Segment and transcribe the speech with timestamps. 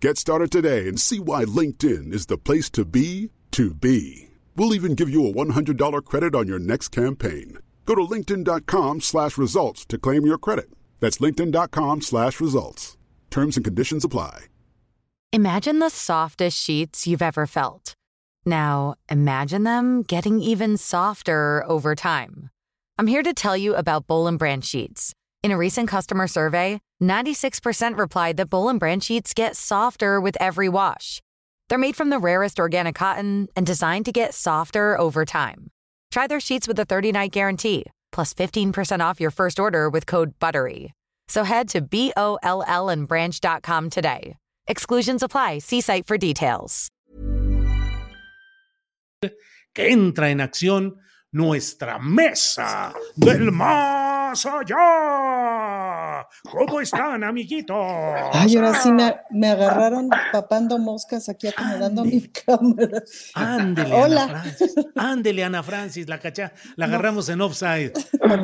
[0.00, 4.28] Get started today and see why LinkedIn is the place to be to be.
[4.54, 7.58] We'll even give you a $100 credit on your next campaign.
[7.84, 10.70] Go to linkedin.com slash results to claim your credit.
[11.00, 12.96] That's linkedin.com slash results.
[13.30, 14.46] Terms and conditions apply.
[15.32, 17.94] Imagine the softest sheets you've ever felt.
[18.46, 22.50] Now, imagine them getting even softer over time.
[22.98, 25.12] I'm here to tell you about Bowl Branch sheets.
[25.42, 30.36] In a recent customer survey, 96% replied that Bowl and Branch sheets get softer with
[30.40, 31.22] every wash.
[31.68, 35.70] They're made from the rarest organic cotton and designed to get softer over time.
[36.10, 40.32] Try their sheets with a 30-night guarantee, plus 15% off your first order with code
[40.40, 40.92] BUTTERY.
[41.28, 44.36] So head to B-O-L-L and branch.com today.
[44.66, 45.58] Exclusions apply.
[45.58, 46.88] See site for details.
[49.74, 50.96] Que entra en acción
[51.32, 55.47] nuestra mesa del más allá.
[56.50, 57.76] ¿Cómo están, amiguitos?
[58.32, 63.02] Ay, ahora sí me, me agarraron papando moscas aquí acomodando mi cámara.
[63.34, 64.22] Ándele, Hola.
[64.24, 64.74] Ana Francis.
[64.96, 67.92] Ándele, Ana Francis, la cacha, la agarramos en offside.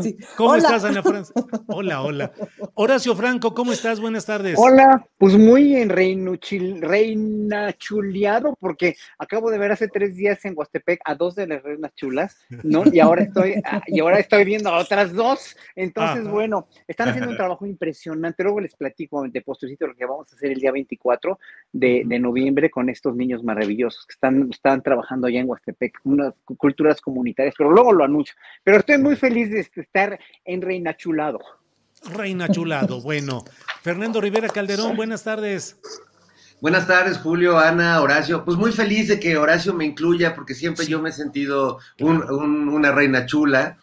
[0.00, 0.16] Sí.
[0.36, 0.62] ¿Cómo Hola.
[0.62, 1.34] estás, Ana Francis?
[1.68, 2.32] Hola, hola.
[2.74, 4.00] Horacio Franco, ¿cómo estás?
[4.00, 4.56] Buenas tardes.
[4.58, 11.00] Hola, pues muy en reinuchil- reinachuleado porque acabo de ver hace tres días en Huastepec
[11.04, 12.84] a dos de las reinas chulas, ¿no?
[12.92, 15.56] Y ahora estoy, ah, y ahora estoy viendo a otras dos.
[15.76, 16.30] Entonces, Ajá.
[16.30, 18.42] bueno, están haciendo un trabajo impresionante.
[18.42, 21.38] Luego les platico de postrecito lo que vamos a hacer el día 24
[21.72, 26.34] de, de noviembre con estos niños maravillosos que están, están trabajando allá en Huastepec, unas
[26.44, 28.34] cu- culturas comunitarias, pero luego lo anuncio.
[28.62, 31.38] Pero estoy muy feliz de estar en reinachulado.
[32.12, 33.44] Reina Chulado, bueno.
[33.82, 35.80] Fernando Rivera Calderón, buenas tardes.
[36.64, 38.42] Buenas tardes, Julio, Ana, Horacio.
[38.42, 42.22] Pues muy feliz de que Horacio me incluya, porque siempre yo me he sentido un-
[42.22, 43.76] un- una reina chula.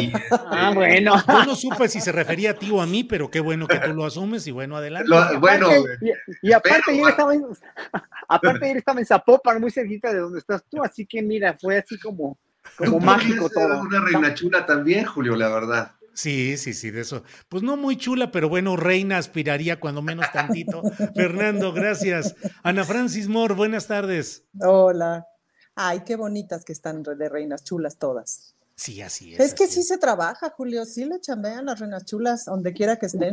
[0.00, 1.14] Y, Ah, este, bueno.
[1.28, 3.78] Yo no supe si se refería a ti o a mí, pero qué bueno que
[3.80, 5.10] tú lo asumes y bueno, adelante.
[5.10, 5.68] lo- bueno,
[6.00, 7.44] y, y aparte, pero, ayer estaba en,
[8.28, 11.76] aparte ayer estaba en Zapopan, muy cerquita de donde estás tú, así que mira, fue
[11.80, 12.38] así como,
[12.78, 13.78] tú como mágico todo.
[13.82, 15.92] una reina chula también, Julio, la verdad.
[16.14, 17.22] Sí, sí, sí, de eso.
[17.48, 20.82] Pues no muy chula, pero bueno, reina aspiraría cuando menos tantito.
[21.14, 22.34] Fernando, gracias.
[22.62, 24.44] Ana Francis Moore, buenas tardes.
[24.60, 25.26] Hola.
[25.74, 28.54] Ay, qué bonitas que están de reinas chulas todas.
[28.74, 29.40] Sí, así es.
[29.40, 33.06] Es que sí se trabaja, Julio, sí le chambean las reinas chulas, donde quiera que
[33.06, 33.32] estén.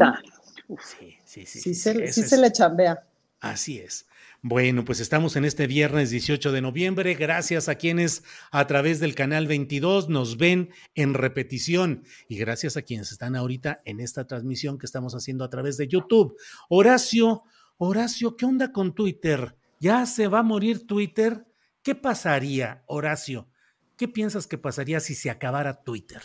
[0.85, 1.73] Sí, sí, sí.
[1.73, 3.03] Sí, se le chambea.
[3.39, 4.05] Así es.
[4.41, 7.13] Bueno, pues estamos en este viernes 18 de noviembre.
[7.15, 12.83] Gracias a quienes a través del canal 22 nos ven en repetición y gracias a
[12.83, 16.37] quienes están ahorita en esta transmisión que estamos haciendo a través de YouTube.
[16.69, 17.43] Horacio,
[17.75, 19.57] Horacio, ¿qué onda con Twitter?
[19.81, 21.45] ¿Ya se va a morir Twitter?
[21.83, 23.49] ¿Qué pasaría, Horacio?
[23.97, 26.21] ¿Qué piensas que pasaría si se acabara Twitter?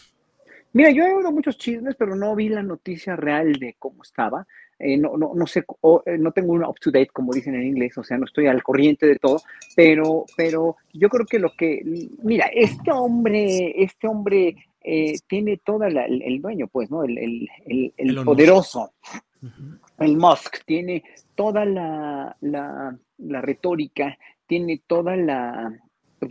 [0.73, 4.47] Mira, yo he oído muchos chismes, pero no vi la noticia real de cómo estaba.
[4.79, 7.55] Eh, no, no, no sé, o, eh, no tengo una up to date, como dicen
[7.55, 9.41] en inglés, o sea, no estoy al corriente de todo,
[9.77, 11.83] pero, pero yo creo que lo que,
[12.23, 17.05] mira, este hombre, este hombre eh, tiene toda la, el, el dueño, pues, ¿no?
[17.05, 18.93] El, el, el, poderoso,
[19.99, 25.73] el Musk, tiene toda la, la, la retórica, tiene toda la,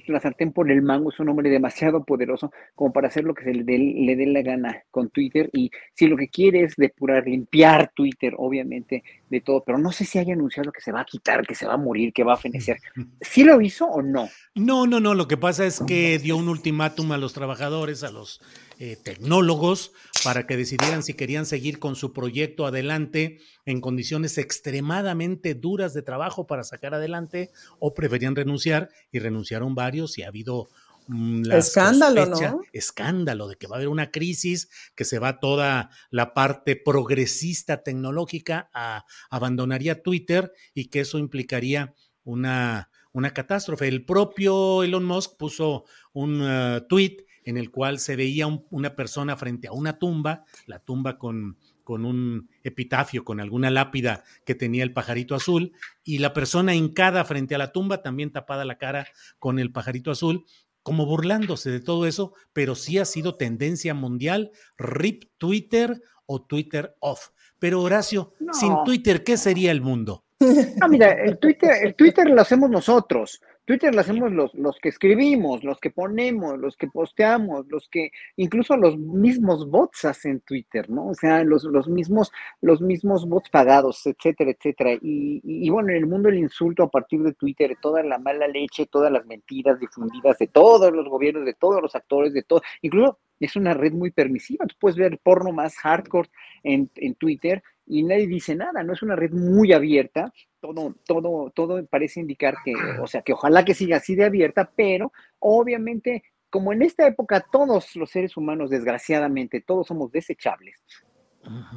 [0.07, 3.43] la sartén por el mango, es un hombre demasiado poderoso como para hacer lo que
[3.43, 5.49] se le dé, le dé la gana con Twitter.
[5.53, 10.05] Y si lo que quiere es depurar, limpiar Twitter, obviamente, de todo, pero no sé
[10.05, 12.33] si haya anunciado que se va a quitar, que se va a morir, que va
[12.33, 12.77] a fenecer.
[13.21, 14.29] ¿Sí lo hizo o no?
[14.55, 15.13] No, no, no.
[15.13, 18.41] Lo que pasa es que dio un ultimátum a los trabajadores, a los
[18.79, 25.55] eh, tecnólogos, para que decidieran si querían seguir con su proyecto adelante en condiciones extremadamente
[25.55, 30.69] duras de trabajo para sacar adelante o preferían renunciar y renunciaron varios y ha habido
[31.07, 32.61] mm, la Escándalo, sospecha- ¿no?
[32.73, 37.83] Escándalo de que va a haber una crisis, que se va toda la parte progresista
[37.83, 41.93] tecnológica a abandonaría Twitter y que eso implicaría
[42.23, 43.87] una una catástrofe.
[43.87, 48.93] El propio Elon Musk puso un uh, tweet en el cual se veía un, una
[48.93, 54.55] persona frente a una tumba, la tumba con, con un epitafio, con alguna lápida que
[54.55, 55.73] tenía el pajarito azul,
[56.03, 59.07] y la persona hincada frente a la tumba, también tapada la cara
[59.39, 60.45] con el pajarito azul,
[60.81, 66.95] como burlándose de todo eso, pero sí ha sido tendencia mundial, RIP Twitter o Twitter
[66.99, 67.29] off.
[67.59, 68.53] Pero Horacio, no.
[68.53, 70.25] sin Twitter, ¿qué sería el mundo?
[70.79, 73.41] No, mira, el Twitter, el Twitter lo hacemos nosotros.
[73.65, 78.11] Twitter lo hacemos los, los que escribimos, los que ponemos, los que posteamos, los que
[78.35, 81.07] incluso los mismos bots hacen Twitter, ¿no?
[81.07, 82.31] O sea, los, los mismos,
[82.61, 84.93] los mismos bots pagados, etcétera, etcétera.
[84.93, 88.17] Y, y, y, bueno, en el mundo del insulto a partir de Twitter, toda la
[88.17, 92.43] mala leche, todas las mentiras difundidas de todos los gobiernos, de todos los actores, de
[92.43, 94.65] todo, incluso es una red muy permisiva.
[94.65, 96.29] Tú puedes ver porno más hardcore
[96.63, 101.49] en, en Twitter y nadie dice nada, no es una red muy abierta, todo, todo,
[101.51, 106.23] todo parece indicar que, o sea, que ojalá que siga así de abierta, pero obviamente,
[106.49, 110.81] como en esta época todos los seres humanos, desgraciadamente, todos somos desechables,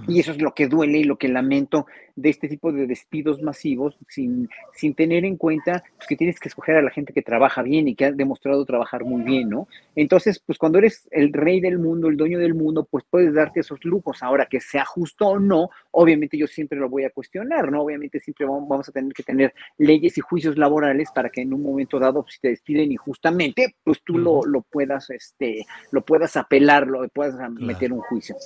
[0.06, 1.86] y eso es lo que duele y lo que lamento
[2.16, 6.48] de este tipo de despidos masivos, sin, sin tener en cuenta pues, que tienes que
[6.48, 9.68] escoger a la gente que trabaja bien y que ha demostrado trabajar muy bien, ¿no?
[9.94, 13.60] Entonces, pues cuando eres el rey del mundo, el dueño del mundo, pues puedes darte
[13.60, 14.22] esos lujos.
[14.22, 17.82] Ahora, que sea justo o no, obviamente yo siempre lo voy a cuestionar, ¿no?
[17.82, 21.62] Obviamente siempre vamos a tener que tener leyes y juicios laborales para que en un
[21.62, 26.86] momento dado, si te despiden injustamente, pues tú lo, lo, puedas, este, lo puedas apelar,
[26.86, 28.36] lo puedas meter un juicio.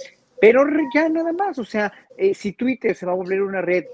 [0.41, 0.65] Pero
[0.95, 3.85] ya nada más, o sea, eh, si Twitter se va a volver una red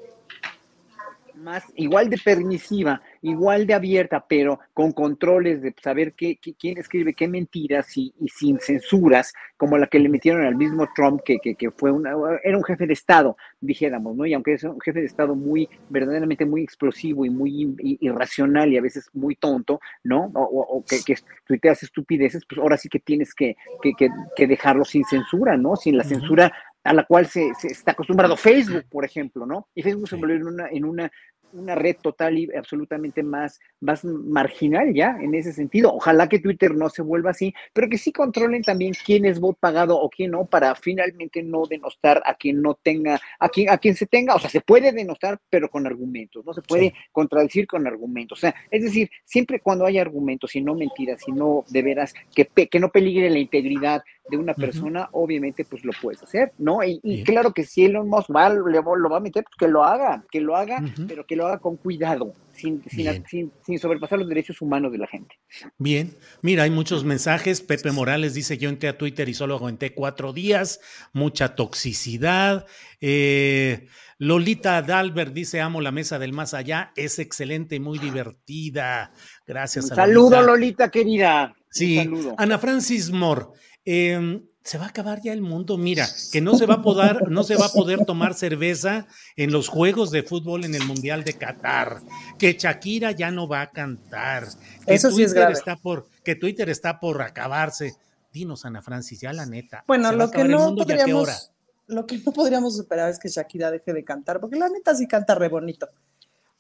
[1.37, 6.79] más igual de permisiva, igual de abierta, pero con controles de saber qué, qué quién
[6.79, 11.21] escribe qué mentiras y, y, sin censuras, como la que le metieron al mismo Trump,
[11.25, 12.13] que, que, que, fue una,
[12.43, 14.27] era un jefe de Estado, dijéramos, ¿no?
[14.27, 18.79] Y aunque es un jefe de Estado muy, verdaderamente muy explosivo y muy irracional y
[18.79, 20.31] a veces muy tonto, ¿no?
[20.35, 21.17] O, o, o que, que
[21.47, 23.93] tuiteas estupideces, pues ahora sí que tienes que, que,
[24.37, 25.77] que, dejarlo sin censura, ¿no?
[25.77, 26.53] Sin la censura
[26.87, 29.69] a la cual se, se, está acostumbrado Facebook, por ejemplo, ¿no?
[29.75, 31.11] Y Facebook se volvió en una, en una
[31.53, 35.93] una red total y absolutamente más, más marginal ya en ese sentido.
[35.95, 39.59] Ojalá que Twitter no se vuelva así, pero que sí controlen también quién es bot
[39.59, 43.79] pagado o quién no, para finalmente no denostar a quien no tenga, a quien, a
[43.79, 46.95] quien se tenga, o sea, se puede denostar, pero con argumentos, no se puede sí.
[47.13, 48.39] contradecir con argumentos.
[48.39, 52.15] O sea, es decir, siempre cuando hay argumentos y no mentiras, y no de veras,
[52.35, 55.25] que, que no peligre la integridad de una persona, uh -huh.
[55.25, 56.83] obviamente pues lo puedes hacer, ¿no?
[56.83, 59.69] Y, y claro que si Elon Musk va, le, lo va a meter, pues que
[59.69, 61.07] lo haga, que lo haga, uh -huh.
[61.07, 64.99] pero que lo haga con cuidado, sin, sin, sin, sin, sobrepasar los derechos humanos de
[64.99, 65.37] la gente.
[65.79, 67.61] Bien, mira, hay muchos mensajes.
[67.61, 70.81] Pepe Morales dice: Yo entré a Twitter y solo aguanté cuatro días,
[71.13, 72.67] mucha toxicidad.
[73.01, 73.87] Eh,
[74.19, 79.13] Lolita Dalbert dice: Amo la mesa del más allá, es excelente y muy divertida.
[79.47, 80.47] Gracias Un saludo, Lolita.
[80.47, 81.55] Lolita querida.
[81.71, 83.47] Sí, Ana Francis Moore.
[83.87, 85.79] Eh, se va a acabar ya el mundo.
[85.79, 89.07] Mira, que no se va a poder, no se va a poder tomar cerveza
[89.37, 92.03] en los juegos de fútbol en el Mundial de Qatar.
[92.37, 94.49] Que Shakira ya no va a cantar.
[94.85, 95.53] Que Eso Twitter sí es grave.
[95.53, 97.95] está por, que Twitter está por acabarse.
[98.33, 99.85] Dinos, Ana Francis, ya la neta.
[99.87, 101.53] Bueno, lo que no podríamos,
[101.87, 105.07] lo que no podríamos superar es que Shakira deje de cantar, porque la neta sí
[105.07, 105.87] canta re bonito.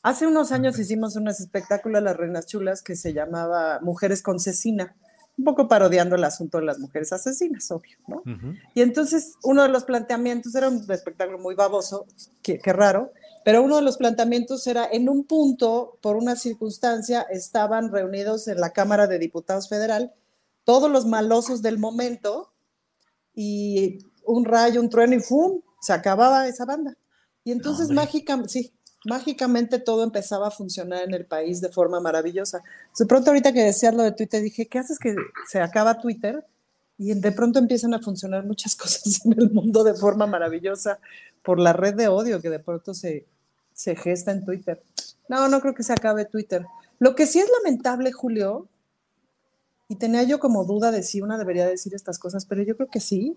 [0.02, 4.94] Hace unos años hicimos unos espectáculos Las Reinas Chulas que se llamaba Mujeres con Cecina
[5.38, 8.16] un poco parodiando el asunto de las mujeres asesinas, obvio, ¿no?
[8.18, 8.58] Uh -huh.
[8.74, 12.06] Y entonces uno de los planteamientos era un espectáculo muy baboso,
[12.42, 13.12] qué, qué raro,
[13.44, 18.60] pero uno de los planteamientos era en un punto, por una circunstancia, estaban reunidos en
[18.60, 20.12] la Cámara de Diputados Federal
[20.64, 22.52] todos los malosos del momento
[23.32, 25.60] y un rayo, un trueno y ¡fum!
[25.80, 26.96] Se acababa esa banda.
[27.44, 28.75] Y entonces no, mágicamente, sí,
[29.06, 32.62] mágicamente todo empezaba a funcionar en el país de forma maravillosa.
[32.98, 35.14] De pronto ahorita que decías lo de Twitter, dije, ¿qué haces que
[35.48, 36.44] se acaba Twitter?
[36.98, 40.98] Y de pronto empiezan a funcionar muchas cosas en el mundo de forma maravillosa
[41.42, 43.26] por la red de odio que de pronto se,
[43.72, 44.82] se gesta en Twitter.
[45.28, 46.66] No, no creo que se acabe Twitter.
[46.98, 48.68] Lo que sí es lamentable, Julio,
[49.88, 52.88] y tenía yo como duda de si una debería decir estas cosas, pero yo creo
[52.88, 53.36] que sí,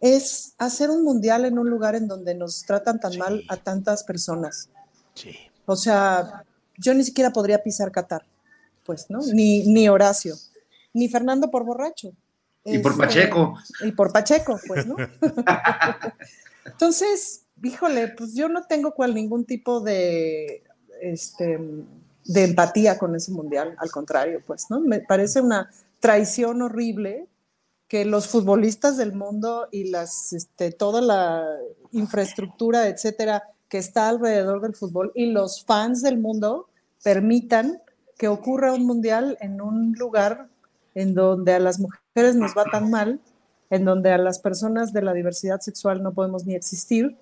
[0.00, 3.18] es hacer un mundial en un lugar en donde nos tratan tan sí.
[3.18, 4.68] mal a tantas personas.
[5.14, 5.36] Sí.
[5.66, 6.44] O sea,
[6.76, 8.24] yo ni siquiera podría pisar Qatar,
[8.84, 9.20] pues, ¿no?
[9.32, 10.34] Ni, ni Horacio,
[10.92, 12.12] ni Fernando por borracho.
[12.64, 13.58] Y por Pacheco.
[13.82, 14.96] Eh, y por Pacheco, pues, ¿no?
[16.66, 20.64] Entonces, híjole, pues yo no tengo cual ningún tipo de,
[21.00, 21.58] este,
[22.24, 24.80] de empatía con ese mundial, al contrario, pues, ¿no?
[24.80, 27.26] Me parece una traición horrible
[27.86, 31.46] que los futbolistas del mundo y las, este, toda la
[31.92, 33.44] infraestructura, etcétera,
[33.74, 36.68] que está alrededor del fútbol y los fans del mundo
[37.02, 37.82] permitan
[38.16, 40.46] que ocurra un mundial en un lugar
[40.94, 43.18] en donde a las mujeres nos va tan mal,
[43.70, 47.16] en donde a las personas de la diversidad sexual no podemos ni existir,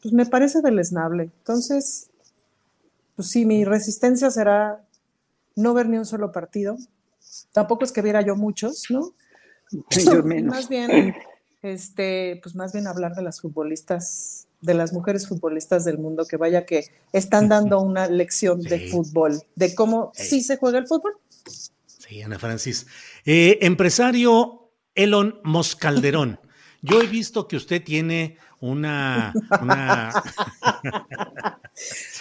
[0.00, 1.24] pues me parece deleznable.
[1.38, 2.08] Entonces,
[3.16, 4.80] pues sí, mi resistencia será
[5.56, 6.76] no ver ni un solo partido.
[7.50, 9.12] Tampoco es que viera yo muchos, ¿no?
[10.46, 11.16] Más bien,
[11.72, 16.36] este, pues más bien hablar de las futbolistas, de las mujeres futbolistas del mundo, que
[16.36, 21.14] vaya que están dando una lección de fútbol, de cómo sí se juega el fútbol.
[21.86, 22.86] Sí, Ana Francis.
[23.24, 26.40] Eh, empresario Elon Moscalderón.
[26.82, 29.32] Yo he visto que usted tiene una.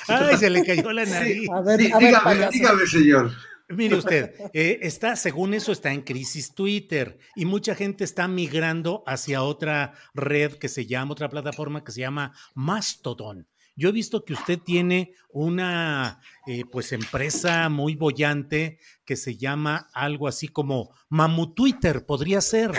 [0.07, 1.49] Ay, se le cayó la nariz.
[1.51, 3.31] A ver, dígame, dígame, señor.
[3.69, 9.03] Mire usted, eh, está, según eso, está en crisis Twitter y mucha gente está migrando
[9.07, 13.47] hacia otra red que se llama, otra plataforma que se llama Mastodon.
[13.77, 19.89] Yo he visto que usted tiene una eh, pues empresa muy bollante que se llama
[19.93, 22.71] algo así como Mamu Twitter, podría ser.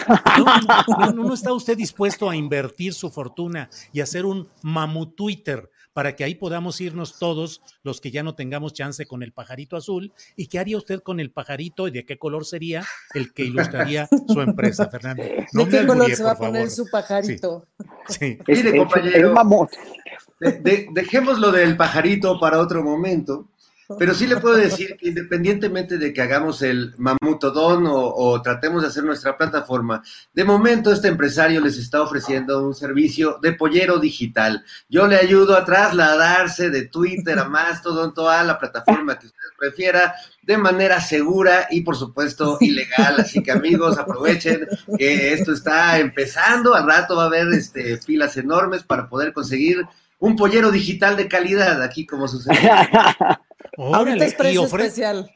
[0.89, 6.15] ¿No, no, está usted dispuesto a invertir su fortuna y hacer un Mamu Twitter para
[6.15, 10.13] que ahí podamos irnos todos los que ya no tengamos chance con el pajarito azul?
[10.37, 12.85] ¿Y qué haría usted con el pajarito y de qué color sería
[13.15, 15.23] el que ilustraría su empresa, Fernando?
[15.23, 17.67] ¿De qué color se va a poner su pajarito?
[18.09, 18.37] Sí.
[18.47, 19.35] Mire, compañero.
[20.93, 23.49] dejemos lo del pajarito para otro momento.
[23.99, 28.83] Pero sí le puedo decir que independientemente de que hagamos el mamutodón o, o, tratemos
[28.83, 30.03] de hacer nuestra plataforma,
[30.33, 34.65] de momento este empresario les está ofreciendo un servicio de pollero digital.
[34.89, 40.15] Yo le ayudo a trasladarse de Twitter a Mastodon, toda la plataforma que usted prefiera,
[40.43, 43.17] de manera segura y por supuesto ilegal.
[43.19, 44.67] Así que amigos, aprovechen
[44.99, 46.75] que esto está empezando.
[46.75, 49.87] Al rato va a haber este, filas enormes para poder conseguir
[50.19, 52.57] un pollero digital de calidad, aquí como sucede.
[53.77, 55.31] Ahorita es precio especial.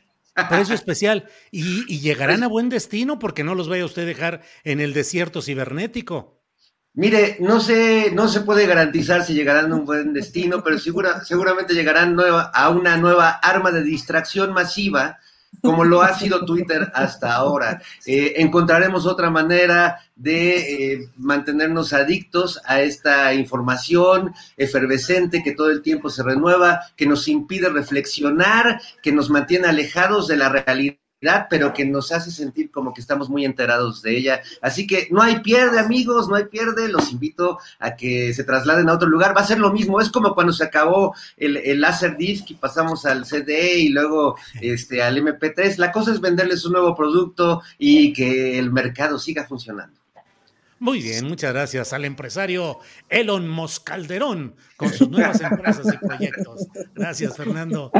[0.48, 1.28] Precio especial.
[1.50, 5.42] Y, llegarán a buen destino porque no los vaya usted a dejar en el desierto
[5.42, 6.40] cibernético.
[6.92, 11.24] Mire, no sé, no se puede garantizar si llegarán a un buen destino, pero segura,
[11.24, 15.18] seguramente llegarán a una nueva arma de distracción masiva
[15.62, 17.82] como lo ha sido Twitter hasta ahora.
[18.06, 25.82] Eh, encontraremos otra manera de eh, mantenernos adictos a esta información efervescente que todo el
[25.82, 30.99] tiempo se renueva, que nos impide reflexionar, que nos mantiene alejados de la realidad
[31.50, 34.40] pero que nos hace sentir como que estamos muy enterados de ella.
[34.62, 36.88] Así que no hay pierde, amigos, no hay pierde.
[36.88, 39.36] Los invito a que se trasladen a otro lugar.
[39.36, 40.00] Va a ser lo mismo.
[40.00, 41.84] Es como cuando se acabó el, el
[42.16, 45.76] disc y pasamos al CD y luego este, al MP3.
[45.76, 49.99] La cosa es venderles un nuevo producto y que el mercado siga funcionando.
[50.80, 52.78] Muy bien, muchas gracias al empresario
[53.10, 56.68] Elon Moscalderón con sus nuevas empresas y proyectos.
[56.94, 57.92] Gracias, Fernando.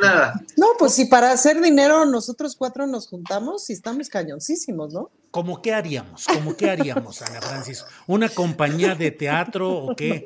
[0.00, 0.40] Nada.
[0.56, 5.10] No, pues si para hacer dinero nosotros cuatro nos juntamos y estamos cañoncísimos, ¿no?
[5.32, 6.24] ¿Cómo qué haríamos?
[6.26, 7.84] ¿Cómo qué haríamos, Ana Francis?
[8.06, 10.24] ¿Una compañía de teatro o qué?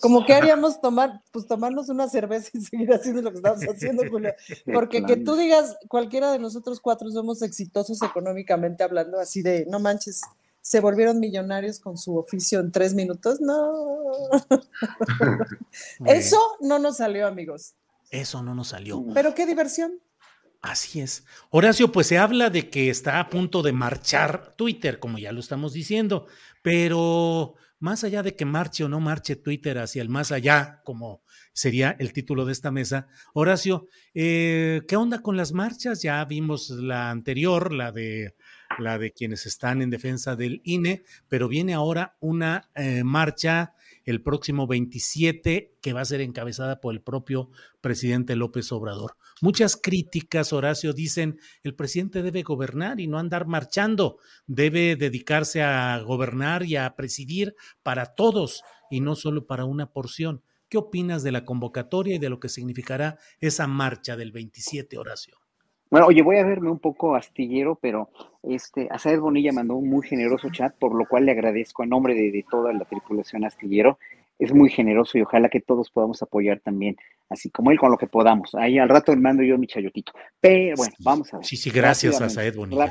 [0.00, 4.02] ¿Cómo qué haríamos tomar, pues tomarnos una cerveza y seguir haciendo lo que estamos haciendo,
[4.10, 4.32] Julio.
[4.72, 9.78] Porque que tú digas, cualquiera de nosotros cuatro somos exitosos económicamente hablando, así de, no
[9.78, 10.22] manches,
[10.64, 13.38] se volvieron millonarios con su oficio en tres minutos.
[13.38, 13.70] No.
[16.06, 17.74] Eso no nos salió, amigos.
[18.10, 19.04] Eso no nos salió.
[19.12, 20.00] Pero qué diversión.
[20.62, 21.26] Así es.
[21.50, 25.40] Horacio, pues se habla de que está a punto de marchar Twitter, como ya lo
[25.40, 26.28] estamos diciendo,
[26.62, 31.22] pero más allá de que marche o no marche Twitter hacia el más allá, como
[31.52, 36.00] sería el título de esta mesa, Horacio, eh, ¿qué onda con las marchas?
[36.00, 38.34] Ya vimos la anterior, la de
[38.78, 44.22] la de quienes están en defensa del INE, pero viene ahora una eh, marcha el
[44.22, 47.50] próximo 27 que va a ser encabezada por el propio
[47.80, 49.16] presidente López Obrador.
[49.40, 55.98] Muchas críticas, Horacio, dicen, el presidente debe gobernar y no andar marchando, debe dedicarse a
[56.00, 60.42] gobernar y a presidir para todos y no solo para una porción.
[60.68, 65.43] ¿Qué opinas de la convocatoria y de lo que significará esa marcha del 27, Horacio?
[65.90, 68.08] Bueno, oye, voy a verme un poco astillero, pero
[68.42, 72.14] este, Asaed Bonilla mandó un muy generoso chat, por lo cual le agradezco en nombre
[72.14, 73.98] de, toda la tripulación astillero.
[74.38, 76.96] Es muy generoso y ojalá que todos podamos apoyar también,
[77.28, 78.54] así como él, con lo que podamos.
[78.56, 80.12] Ahí al rato mando yo mi chayotito.
[80.40, 81.46] Pero bueno, vamos a ver.
[81.46, 82.90] Sí, sí, gracias a Bonilla.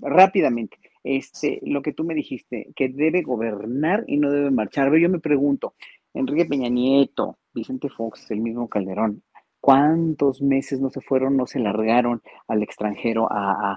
[0.00, 4.86] Rápidamente, este, lo que tú me dijiste, que debe gobernar y no debe marchar.
[4.86, 5.74] A ver, yo me pregunto,
[6.14, 9.22] Enrique Peña Nieto, Vicente Fox, el mismo Calderón,
[9.66, 13.76] ¿Cuántos meses no se fueron, no se largaron al extranjero a,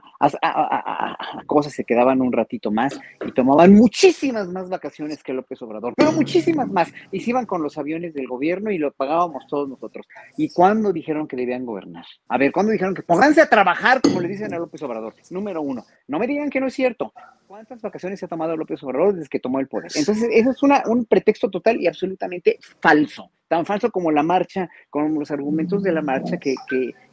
[1.47, 6.11] cosas, se quedaban un ratito más y tomaban muchísimas más vacaciones que López Obrador, pero
[6.11, 6.93] muchísimas más.
[7.11, 10.05] Y se iban con los aviones del gobierno y lo pagábamos todos nosotros.
[10.37, 12.05] ¿Y cuándo dijeron que debían gobernar?
[12.27, 15.15] A ver, ¿cuándo dijeron que pónganse a trabajar, como le dicen a López Obrador?
[15.31, 17.13] Número uno, no me digan que no es cierto.
[17.49, 19.91] ¿Cuántas vacaciones se ha tomado López Obrador desde que tomó el poder?
[19.95, 25.19] Entonces, eso es un pretexto total y absolutamente falso tan falso como la marcha, como
[25.19, 26.55] los argumentos de la marcha que,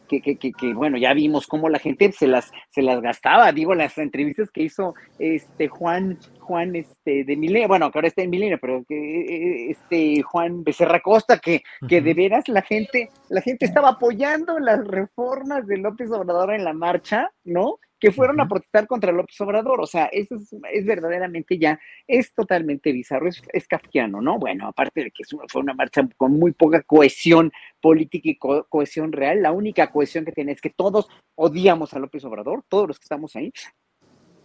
[0.06, 4.50] que, bueno, ya vimos cómo la gente se las, se las gastaba, digo, las entrevistas
[4.52, 8.84] que hizo este Juan, Juan este, de Milenio, bueno, que ahora está en Milenio, pero
[8.88, 14.58] que este Juan Becerra Costa, que, que de veras la gente, la gente estaba apoyando
[14.60, 17.78] las reformas de López Obrador en la marcha, ¿no?
[17.98, 19.80] que fueron a protestar contra López Obrador.
[19.80, 20.36] O sea, eso
[20.70, 24.38] es, verdaderamente ya, es totalmente bizarro, es, es, kafkiano, ¿no?
[24.38, 28.38] Bueno, aparte de que fue una marcha con muy poca cohesión política y
[28.68, 32.88] cohesión real, la única cohesión que tiene es que todos odiamos a López Obrador, todos
[32.88, 33.52] los que estamos ahí,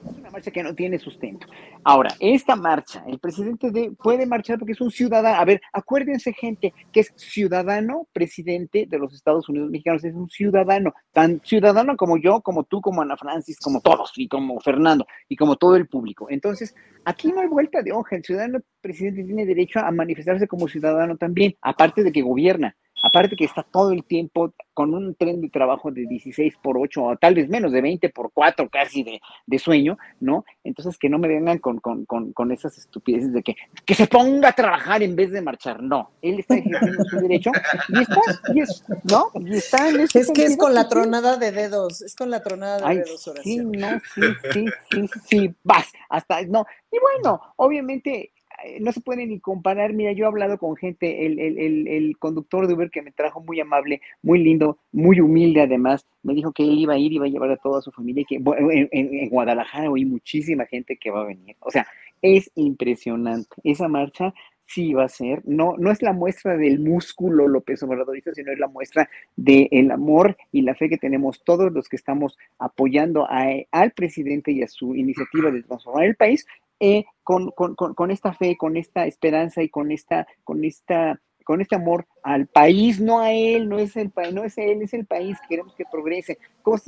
[0.10, 1.48] es una marcha que no tiene sustento.
[1.84, 5.38] Ahora, esta marcha, el presidente puede marchar porque es un ciudadano.
[5.38, 10.03] A ver, acuérdense, gente, que es ciudadano presidente de los Estados Unidos mexicanos.
[10.03, 14.27] Es un ciudadano, tan ciudadano como yo, como tú, como Ana Francis, como todos, y
[14.27, 16.27] como Fernando, y como todo el público.
[16.29, 18.15] Entonces, aquí no hay vuelta de hoja.
[18.15, 22.75] El ciudadano presidente tiene derecho a manifestarse como ciudadano también, aparte de que gobierna.
[23.03, 27.03] Aparte que está todo el tiempo con un tren de trabajo de 16 por 8
[27.03, 30.46] o tal vez menos de 20 por 4 casi de, sueño, ¿no?
[30.63, 33.55] Entonces que no me vengan con, con, esas estupideces de que,
[33.86, 35.84] que se ponga a trabajar en vez de marchar.
[35.84, 37.51] No, él está ejerciendo su derecho
[37.89, 38.22] y está,
[38.53, 39.27] y es, ¿no?
[39.36, 42.41] Y está en ese Es que es con la tronada de dedos, es con la
[42.41, 43.31] tronada de dedos.
[43.43, 46.65] Sí, no, sí, sí, sí, sí, vas, hasta, no.
[46.91, 48.31] Y bueno, obviamente
[48.80, 49.94] no se puede ni comparar.
[49.94, 53.41] Mira, yo he hablado con gente, el, el, el, conductor de Uber que me trajo
[53.41, 57.25] muy amable, muy lindo, muy humilde además, me dijo que él iba a ir, iba
[57.25, 61.22] a llevar a toda su familia que en, en, Guadalajara hay muchísima gente que va
[61.22, 61.56] a venir.
[61.60, 61.88] O sea,
[62.22, 63.56] es impresionante.
[63.63, 64.34] Esa marcha
[64.74, 68.60] sí va a ser, no, no es la muestra del músculo López Obradorista, sino es
[68.60, 73.91] la muestra del amor y la fe que tenemos todos los que estamos apoyando al
[73.91, 76.48] presidente y a su iniciativa de transformar el país,
[76.81, 81.62] eh, con, con, con, esta fe, con esta esperanza y con esta, con esta con
[81.62, 84.93] este amor al país, no a él, no es el país, no es él, es
[84.93, 86.38] el país que queremos que progrese.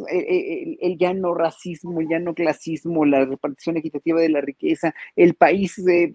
[0.08, 4.94] El, el, ya no racismo, el ya no clasismo, la repartición equitativa de la riqueza,
[5.16, 6.12] el país, eh,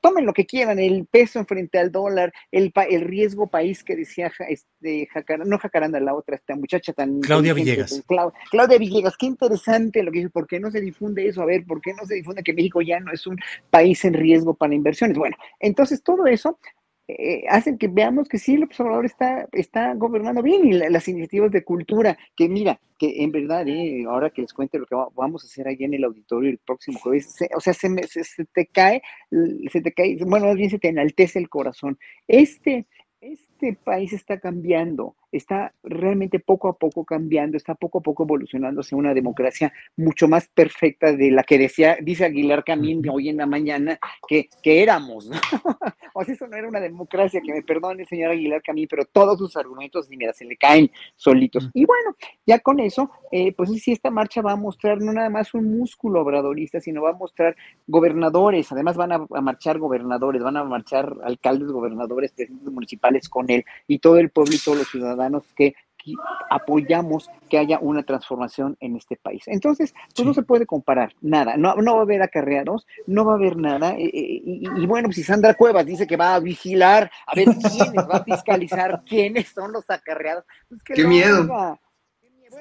[0.00, 3.96] tomen lo que quieran, el peso en frente al dólar, el, el riesgo país que
[3.96, 5.08] decía este,
[5.44, 7.20] no Jacaranda, la otra, esta muchacha tan...
[7.20, 8.02] Claudia Villegas.
[8.50, 11.42] Claudia Villegas, qué interesante lo que dice, ¿por qué no se difunde eso?
[11.42, 13.36] A ver, ¿por qué no se difunde que México ya no es un
[13.68, 15.18] país en riesgo para inversiones?
[15.18, 16.58] Bueno, entonces todo eso
[17.08, 21.52] eh, hacen que veamos que sí, el observador está, está gobernando bien y las iniciativas
[21.52, 25.44] de cultura, que mira, que en verdad, eh, ahora que les cuente lo que vamos
[25.44, 29.02] a hacer ahí en el auditorio el próximo jueves, o sea, se, se, te cae,
[29.70, 31.98] se te cae, bueno, más bien se te enaltece el corazón.
[32.26, 32.86] Este,
[33.20, 38.80] este país está cambiando, está realmente poco a poco cambiando, está poco a poco evolucionando
[38.80, 43.36] hacia una democracia mucho más perfecta de la que decía, dice Aguilar Camín hoy en
[43.36, 45.36] la mañana, que, que éramos, ¿no?
[46.14, 49.04] o sea, eso no era una democracia, que me perdone el señor Aguilar Camín, pero
[49.04, 51.68] todos sus argumentos, mira, se le caen solitos.
[51.74, 55.30] Y bueno, ya con eso, eh, pues sí, esta marcha va a mostrar no nada
[55.30, 60.42] más un músculo obradorista, sino va a mostrar gobernadores, además van a, a marchar gobernadores,
[60.42, 64.78] van a marchar alcaldes, gobernadores, presidentes municipales con él, y todo el pueblo y todos
[64.78, 65.25] los ciudadanos
[65.56, 65.74] que
[66.50, 69.42] apoyamos que haya una transformación en este país.
[69.46, 73.32] Entonces, pues no se puede comparar nada, no, no va a haber acarreados, no va
[73.32, 73.94] a haber nada.
[73.94, 78.08] Eh, eh, y, bueno, si Sandra Cuevas dice que va a vigilar, a ver quiénes
[78.08, 80.44] va a fiscalizar, quiénes son los acarreados.
[80.68, 81.78] Pues Qué miedo.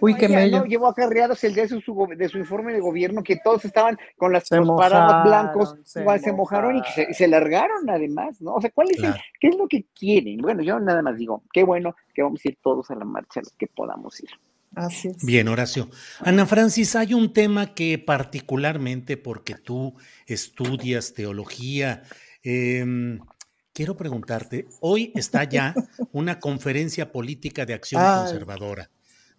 [0.02, 0.66] Uy, qué mello.
[0.66, 4.32] llevó acarreados el día de su, de su informe de gobierno que todos estaban con
[4.32, 8.56] las paradas blancos, igual se, mojaron y se, largaron además, ¿no?
[8.56, 9.02] O sea, ¿cuál es
[9.40, 10.38] qué es lo que quieren?
[10.38, 13.42] Bueno, yo nada más digo, qué bueno que vamos a ir todos a la marcha
[13.42, 14.30] los que podamos ir.
[14.76, 15.24] Así es.
[15.26, 15.90] Bien, Horacio.
[16.20, 19.96] Ana Francis, hay un tema que particularmente porque tú
[20.28, 22.04] estudias teología,
[22.44, 23.20] em,
[23.74, 25.74] quiero preguntarte, hoy está ya
[26.12, 28.90] una conferencia política de acción conservadora.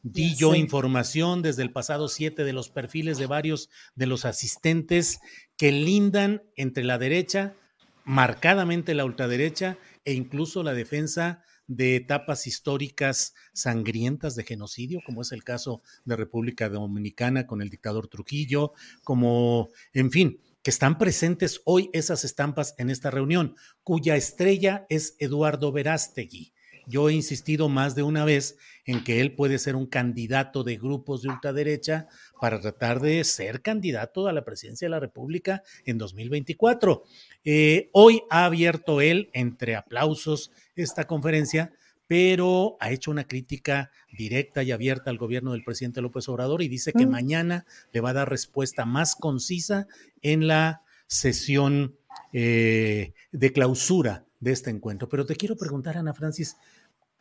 [0.08, 5.18] Di yo información desde el pasado 7 de los perfiles de varios de los asistentes
[5.56, 7.56] que lindan entre la derecha,
[8.04, 15.32] marcadamente la ultraderecha e incluso la defensa de etapas históricas sangrientas de genocidio, como es
[15.32, 18.70] el caso de República Dominicana con el dictador Trujillo,
[19.02, 25.16] como, en fin, que están presentes hoy esas estampas en esta reunión, cuya estrella es
[25.18, 26.52] Eduardo Verástegui.
[26.86, 30.76] Yo he insistido más de una vez en que él puede ser un candidato de
[30.76, 32.06] grupos de ultraderecha
[32.40, 37.02] para tratar de ser candidato a la presidencia de la República en 2024.
[37.44, 41.72] Eh, hoy ha abierto él, entre aplausos, esta conferencia,
[42.06, 46.68] pero ha hecho una crítica directa y abierta al gobierno del presidente López Obrador y
[46.68, 47.10] dice que mm.
[47.10, 49.88] mañana le va a dar respuesta más concisa
[50.22, 51.96] en la sesión
[52.32, 55.08] eh, de clausura de este encuentro.
[55.08, 56.56] Pero te quiero preguntar, Ana Francis,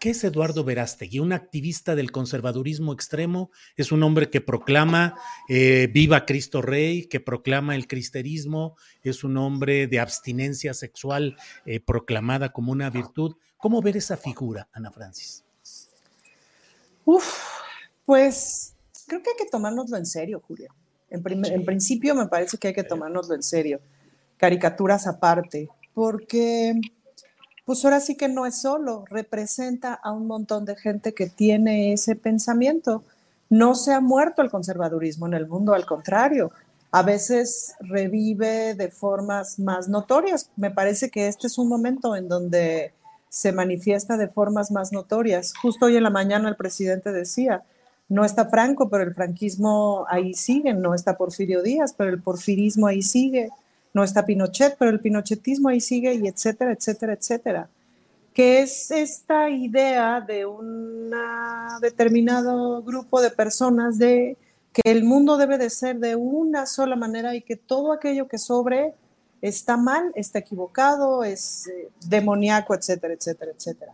[0.06, 1.18] ¿Qué es Eduardo Verástegui?
[1.18, 5.16] Un activista del conservadurismo extremo, es un hombre que proclama
[5.50, 11.80] eh, viva Cristo Rey, que proclama el cristerismo, es un hombre de abstinencia sexual eh,
[11.80, 13.36] proclamada como una virtud.
[13.58, 15.44] ¿Cómo ver esa figura, Ana Francis?
[17.04, 17.26] Uf,
[18.06, 18.76] pues
[19.08, 20.72] creo que hay que tomárnoslo en serio, Julio.
[21.10, 23.82] En, en principio me parece que hay que tomárnoslo en serio.
[24.38, 26.80] Caricaturas aparte, porque
[27.66, 31.94] pues ahora sí que no es solo, representa a un montón de gente que tiene
[31.94, 33.04] ese pensamiento.
[33.50, 36.52] No se ha muerto el conservadurismo en el mundo, al contrario,
[36.92, 40.50] a veces revive de formas más notorias.
[40.56, 42.94] Me parece que este es un momento en donde
[43.30, 45.54] se manifiesta de formas más notorias.
[45.62, 47.64] Justo hoy en la mañana el presidente decía,
[48.08, 52.88] no está Franco, pero el franquismo ahí sigue, no está Porfirio Díaz, pero el porfirismo
[52.88, 53.50] ahí sigue
[53.96, 57.70] no está Pinochet, pero el pinochetismo ahí sigue y etcétera, etcétera, etcétera.
[58.34, 61.14] Que es esta idea de un
[61.80, 64.36] determinado grupo de personas de
[64.74, 68.38] que el mundo debe de ser de una sola manera y que todo aquello que
[68.38, 68.94] sobre
[69.42, 73.94] está mal, está equivocado, es eh, demoníaco, etcétera, etcétera, etcétera.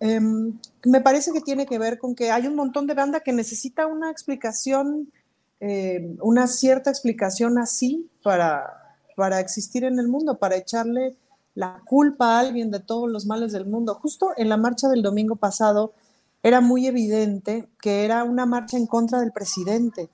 [0.00, 0.52] Em,
[0.84, 3.86] me parece que tiene que ver con que hay un montón de banda que necesita
[3.86, 5.10] una explicación,
[5.60, 8.83] eh, una cierta explicación así para,
[9.14, 11.16] para existir en el mundo, para echarle
[11.54, 13.94] la culpa a alguien de todos los males del mundo.
[13.94, 15.92] Justo en la marcha del domingo pasado
[16.42, 20.10] era muy evidente que era una marcha en contra del presidente,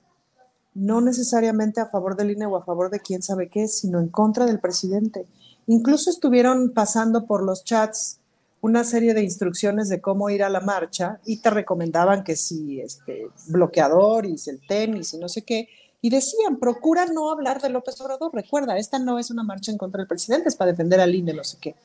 [0.73, 4.07] no necesariamente a favor del INE o a favor de quién sabe qué, sino en
[4.07, 5.25] contra del presidente.
[5.67, 8.19] Incluso estuvieron pasando por los chats
[8.61, 12.79] una serie de instrucciones de cómo ir a la marcha y te recomendaban que si
[12.79, 15.67] este bloqueador y si el tenis y no sé qué,
[16.01, 18.33] y decían, procura no hablar de López Obrador.
[18.33, 21.33] Recuerda, esta no es una marcha en contra del presidente, es para defender al INE,
[21.33, 21.75] no sé qué.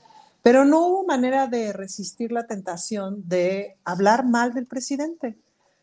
[0.43, 5.37] Pero no hubo manera de resistir la tentación de hablar mal del presidente.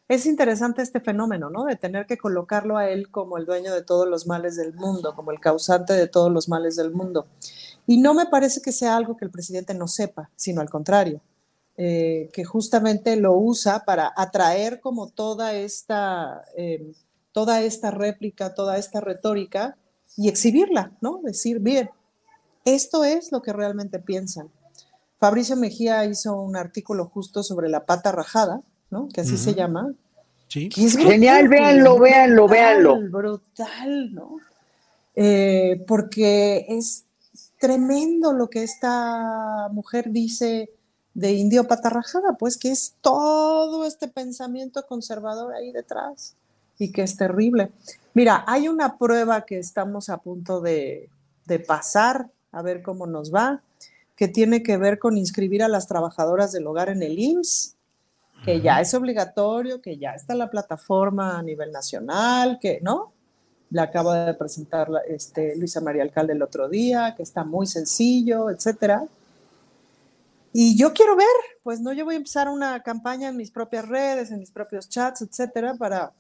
[0.08, 1.66] Es interesante este fenómeno, ¿no?
[1.66, 5.16] De tener que colocarlo a él como el dueño de todos los males del mundo,
[5.16, 7.28] como el causante de todos los males del mundo.
[7.86, 11.22] Y no me parece que sea algo que el presidente no sepa, sino al contrario,
[11.78, 16.44] eh, que justamente lo usa para atraer como toda esta...
[16.58, 16.94] Eh,
[17.34, 19.76] toda esta réplica, toda esta retórica
[20.16, 21.20] y exhibirla, ¿no?
[21.24, 21.90] Decir, bien,
[22.64, 24.50] esto es lo que realmente piensan.
[25.20, 29.10] Fabricio Mejía hizo un artículo justo sobre la pata rajada, ¿no?
[29.10, 29.94] Que así se llama.
[30.48, 30.70] Sí.
[30.72, 33.00] Genial, véanlo, véanlo, véanlo.
[33.10, 34.38] Brutal, ¿no?
[35.16, 37.06] Eh, porque es
[37.60, 40.70] tremendo lo que esta mujer dice
[41.16, 46.36] de indio pata rajada, pues que es todo este pensamiento conservador ahí detrás
[46.78, 47.72] y que es terrible.
[48.14, 51.10] Mira, hay una prueba que estamos a punto de,
[51.68, 53.62] pasar, a ver cómo nos va,
[54.16, 57.76] que tiene que ver con inscribir a las trabajadoras del hogar en el IMSS,
[58.46, 63.14] que ya es obligatorio, que ya está la plataforma a nivel nacional, que, ¿no?
[63.72, 68.50] La acaba de presentar este, Luisa María Alcalde el otro día, que está muy sencillo,
[68.52, 69.06] etcétera.
[70.52, 71.26] Y yo quiero ver,
[71.64, 74.88] pues no, yo voy a empezar una campaña en mis propias redes, en mis propios
[74.88, 76.12] chats, etcétera, para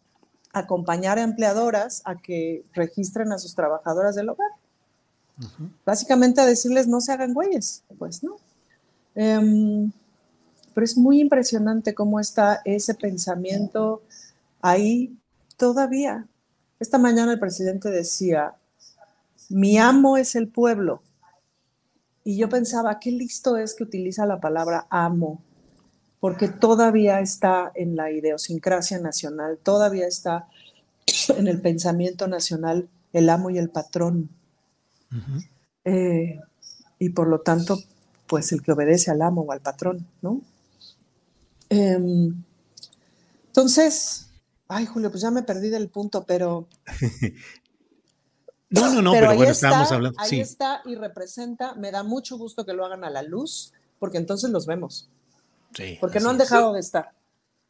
[0.53, 4.51] acompañar a empleadoras a que registren a sus trabajadoras del hogar.
[5.83, 8.37] Básicamente a decirles no se hagan güeyes, pues no.
[9.15, 9.91] Em,
[10.73, 14.03] pero es muy impresionante cómo está ese pensamiento
[14.61, 15.17] ahí
[15.57, 16.27] todavía.
[16.79, 18.53] Esta mañana el presidente decía,
[19.49, 21.01] mi amo es el pueblo.
[22.23, 25.41] Y yo pensaba, qué listo es que utiliza la palabra amo
[26.23, 30.47] porque todavía está en la idiosincrasia nacional, todavía está
[31.37, 34.29] en el pensamiento nacional el amo y el patrón.
[35.83, 36.39] Eh,
[36.97, 37.77] y por lo tanto,
[38.25, 40.39] pues el que obedece al amo o al patrón, ¿no?
[41.67, 42.33] Em,
[43.47, 44.29] entonces,
[44.69, 46.69] ay Julio, pues ya me perdí del punto, pero...
[48.69, 50.17] no, no, no, pero, bueno, estábamos hablando.
[50.21, 54.19] Ahí está y representa, me da mucho gusto que lo hagan a la luz, porque
[54.19, 55.09] entonces los vemos
[55.99, 57.11] porque no han dejado de estar.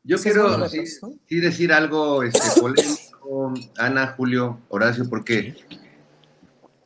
[0.03, 5.55] Yo quiero sí, decir algo este, polémico, Ana, Julio, Horacio, porque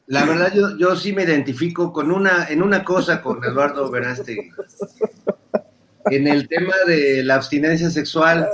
[0.06, 4.52] la verdad yo, yo sí me identifico con una, en una cosa con Eduardo Verástegui.
[6.12, 8.48] en el tema de la abstinencia sexual.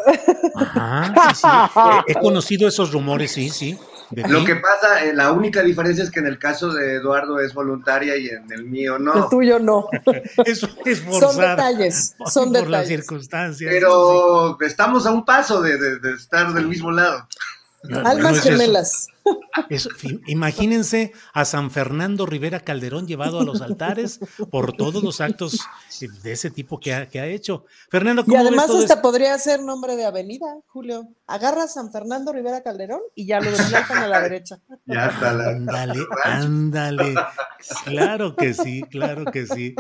[0.56, 1.48] Ajá, sí,
[2.08, 3.78] He conocido esos rumores, sí, sí.
[4.28, 7.54] Lo que pasa, eh, la única diferencia es que en el caso de Eduardo es
[7.54, 9.26] voluntaria y en el mío no.
[9.26, 9.88] El tuyo no.
[10.46, 11.32] Eso es forzar.
[11.32, 12.70] Son detalles, son por detalles.
[12.70, 13.72] las circunstancias.
[13.72, 17.28] Pero estamos a un paso de, de, de estar del mismo lado.
[18.06, 19.08] Almas gemelas.
[19.70, 19.90] Eso,
[20.28, 24.20] imagínense a San Fernando Rivera Calderón llevado a los altares
[24.52, 25.60] por todos los actos
[26.24, 27.66] de ese tipo que ha, que ha hecho.
[27.90, 31.08] Fernando, ¿cómo Y además ves hasta podría ser nombre de avenida, Julio.
[31.28, 34.60] Agarra a San Fernando Rivera Calderón y ya lo desplazan a la derecha.
[34.86, 35.50] Ya está la...
[35.50, 37.16] Ándale, ándale.
[37.86, 39.76] Claro que sí, claro que sí.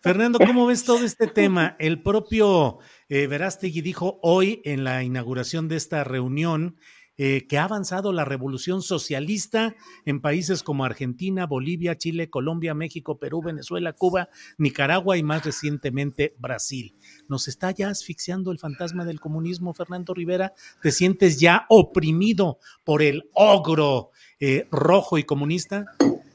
[0.00, 1.76] Fernando, ¿cómo ves todo este tema?
[1.78, 2.78] El propio
[3.08, 6.76] eh, Verástegui dijo hoy en la inauguración de esta reunión
[7.16, 13.18] eh, que ha avanzado la revolución socialista en países como Argentina, Bolivia, Chile, Colombia, México,
[13.18, 16.96] Perú, Venezuela, Cuba, Nicaragua y más recientemente Brasil.
[17.28, 20.54] ¿Nos está ya asfixiando el fantasma del comunismo, Fernando Rivera?
[20.82, 25.84] ¿Te sientes ya oprimido por el ogro eh, rojo y comunista?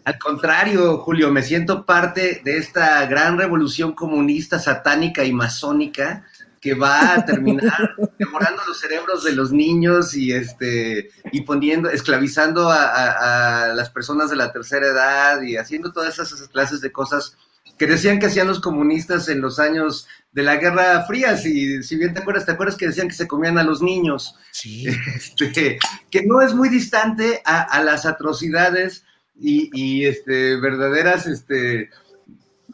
[0.06, 6.26] Al contrario, Julio, me siento parte de esta gran revolución comunista, satánica y masónica
[6.62, 12.70] que va a terminar demorando los cerebros de los niños y este y poniendo, esclavizando
[12.70, 17.38] a, a, las personas de la tercera edad y haciendo todas esas clases de cosas
[17.78, 21.96] que decían que hacían los comunistas en los años de la Guerra Fría, si, si
[21.96, 24.86] bien te acuerdas, te acuerdas que decían que se comían a los niños, sí.
[25.40, 25.80] este,
[26.12, 29.06] que no es muy distante a, a las atrocidades
[29.40, 31.90] y, y, este, verdaderas este,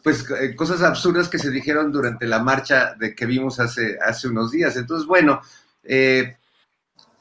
[0.06, 4.28] pues eh, cosas absurdas que se dijeron durante la marcha de que vimos hace, hace
[4.28, 4.76] unos días.
[4.76, 5.40] Entonces, bueno,
[5.82, 6.36] eh,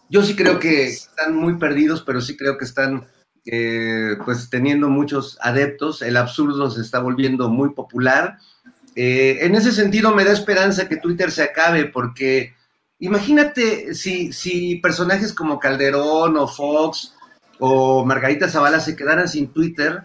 [0.08, 3.04] yo sí creo que están muy perdidos, pero sí creo que están
[3.44, 6.04] eh, pues teniendo muchos adeptos.
[6.04, 8.38] El absurdo se está volviendo muy popular.
[8.96, 12.54] en ese sentido, me da esperanza que Twitter se acabe, porque
[13.00, 17.16] imagínate si, si personajes como Calderón o Fox
[17.58, 20.04] o Margarita Zavala se quedaran sin Twitter,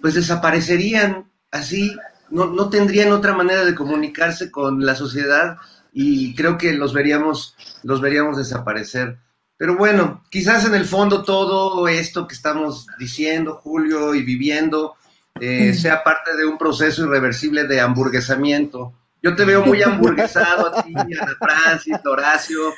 [0.00, 1.92] pues desaparecerían así
[2.30, 5.56] no, no tendrían otra manera de comunicarse con la sociedad
[5.92, 9.18] y creo que los veríamos, los veríamos desaparecer.
[9.56, 14.94] Pero bueno, quizás en el fondo todo esto que estamos diciendo, Julio, y viviendo,
[15.38, 18.94] eh, sea parte de un proceso irreversible de hamburguesamiento.
[19.22, 22.72] Yo te veo muy hamburguesado a ti, Ana Francis, Horacio.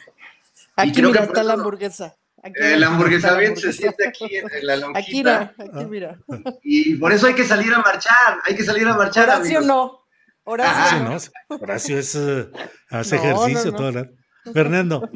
[0.74, 2.16] Aquí creo mira, está la hamburguesa.
[2.44, 4.98] Aquí el hamburguesamiento se siente aquí en la lonjita.
[4.98, 6.18] Aquí, mira, aquí mira.
[6.62, 9.28] Y por eso hay que salir a marchar, hay que salir a marchar.
[9.28, 9.66] Horacio amigos.
[9.66, 10.02] no.
[10.44, 11.56] Horacio ah, no.
[11.56, 12.50] Horacio es, uh,
[12.90, 13.76] hace no, ejercicio no, no.
[13.76, 14.52] toda la...
[14.52, 15.08] Fernando.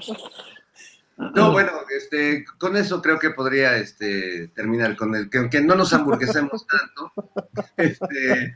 [1.17, 5.75] No, bueno, este, con eso creo que podría este, terminar con el que aunque no
[5.75, 7.13] nos hamburguesemos tanto.
[7.77, 8.55] Este,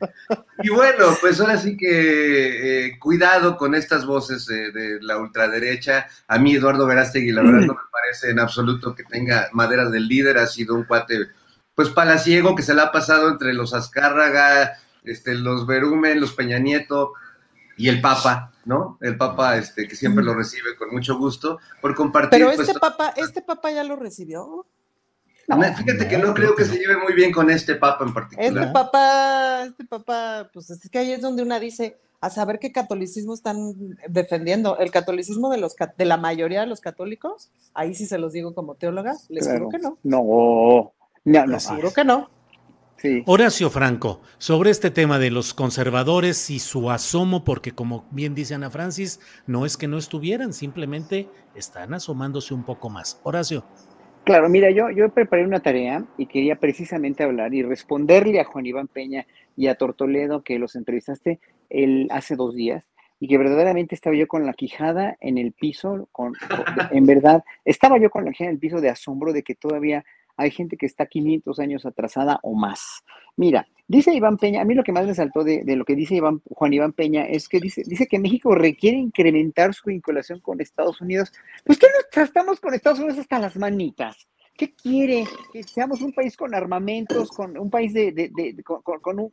[0.63, 6.07] y bueno, pues ahora sí que eh, cuidado con estas voces eh, de la ultraderecha.
[6.27, 10.09] A mí Eduardo Verástegui, la verdad no me parece en absoluto que tenga madera del
[10.09, 11.29] líder, ha sido un cuate
[11.75, 16.59] pues palaciego que se le ha pasado entre los Azcárraga, este, los Berumen, los Peña
[16.59, 17.13] Nieto
[17.77, 18.99] y el Papa, ¿no?
[19.01, 22.41] El Papa, este, que siempre lo recibe con mucho gusto, por compartir.
[22.41, 24.67] Pero pues, este Papa, este Papa ya lo recibió.
[25.57, 28.53] No, Fíjate que no creo que se lleve muy bien con este Papa en particular.
[28.53, 32.71] Este Papa, este Papa, pues es que ahí es donde una dice, a saber qué
[32.73, 33.75] catolicismo están
[34.09, 34.79] defendiendo.
[34.79, 38.55] El catolicismo de los de la mayoría de los católicos, ahí sí se los digo
[38.55, 39.67] como teóloga, les Claro.
[39.67, 39.99] juro que no.
[40.03, 40.93] No,
[41.25, 41.53] no, no.
[41.53, 42.31] Les juro que no.
[42.99, 43.23] Sí.
[43.27, 48.55] Horacio Franco, sobre este tema de los conservadores y su asomo, porque como bien dice
[48.55, 53.19] Ana Francis, no es que no estuvieran, simplemente están asomándose un poco más.
[53.23, 53.65] Horacio.
[54.31, 58.65] Claro, mira, yo, yo preparé una tarea y quería precisamente hablar y responderle a Juan
[58.65, 62.89] Iván Peña y a Tortoledo, que los entrevistaste el, hace dos días,
[63.19, 66.35] y que verdaderamente estaba yo con la quijada en el piso, con,
[66.93, 70.05] en verdad, estaba yo con la quijada en el piso de asombro de que todavía
[70.41, 73.05] hay gente que está 500 años atrasada o más.
[73.37, 76.15] Mira, dice Iván Peña, a mí lo que más me saltó de, lo que dice
[76.15, 80.61] Iván, Juan Iván Peña es que dice, dice que México requiere incrementar su vinculación con
[80.61, 81.33] Estados Unidos.
[81.65, 84.29] Pues que no estamos con Estados Unidos hasta las manitas.
[84.61, 85.25] ¿Qué quiere?
[85.55, 88.31] Que seamos un país con armamentos, con un país de,
[88.63, 89.33] con, con- un-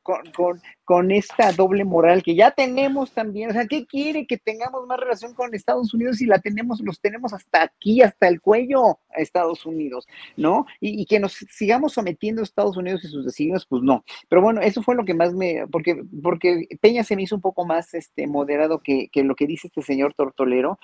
[0.86, 3.50] con- esta doble moral que ya tenemos también.
[3.50, 4.26] O sea, ¿qué quiere?
[4.26, 8.30] Que tengamos más relación con Estados Unidos y la tenemos, los tenemos hasta aquí, hasta
[8.30, 10.66] el cuello a Estados Unidos, ¿no?
[10.80, 14.06] Y, que nos sigamos sometiendo a Estados Unidos y sus designios, pues no.
[14.30, 17.42] Pero bueno, eso fue lo que más me, porque, porque Peña se me hizo un
[17.42, 20.80] poco más este, moderado que, que lo que dice este señor Tortolero.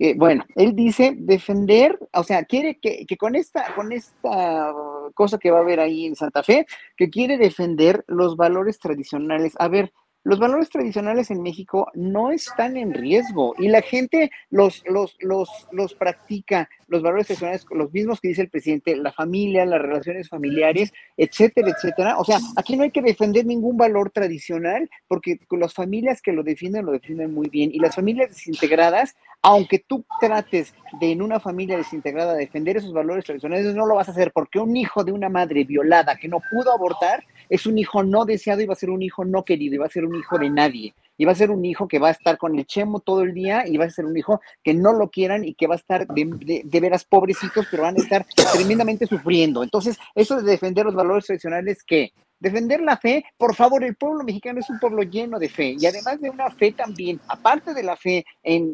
[0.00, 4.72] Eh, bueno, él dice defender, o sea, quiere que, que con esta, esta
[5.14, 6.66] cosa que va a haber ahí en Santa Fe,
[6.96, 9.54] que quiere defender los valores tradicionales.
[9.58, 9.92] A ver,
[10.24, 15.50] los valores tradicionales en México no están en riesgo y la gente los, los, los,
[15.70, 20.30] los practica, los valores tradicionales, los mismos que dice el presidente, la familia, las relaciones
[20.30, 22.18] familiares, etcétera, etcétera.
[22.18, 26.42] O sea, aquí no hay que defender ningún valor tradicional porque las familias que lo
[26.42, 31.38] defienden lo defienden muy bien y las familias desintegradas, aunque tú trates de en una
[31.38, 35.12] familia desintegrada defender esos valores tradicionales, no lo vas a hacer porque un hijo de
[35.12, 38.76] una madre violada que no pudo abortar es un hijo no deseado y va a
[38.76, 40.94] ser un hijo no querido y va a ser un hijo de nadie.
[41.16, 43.34] Y va a ser un hijo que va a estar con el chemo todo el
[43.34, 45.78] día y va a ser un hijo que no lo quieran y que va a
[45.78, 49.62] estar de, de veras pobrecitos, pero van a estar tremendamente sufriendo.
[49.62, 52.12] Entonces, eso de defender los valores tradicionales, ¿qué?
[52.44, 55.86] Defender la fe, por favor, el pueblo mexicano es un pueblo lleno de fe y
[55.86, 58.72] además de una fe también, aparte de la fe en,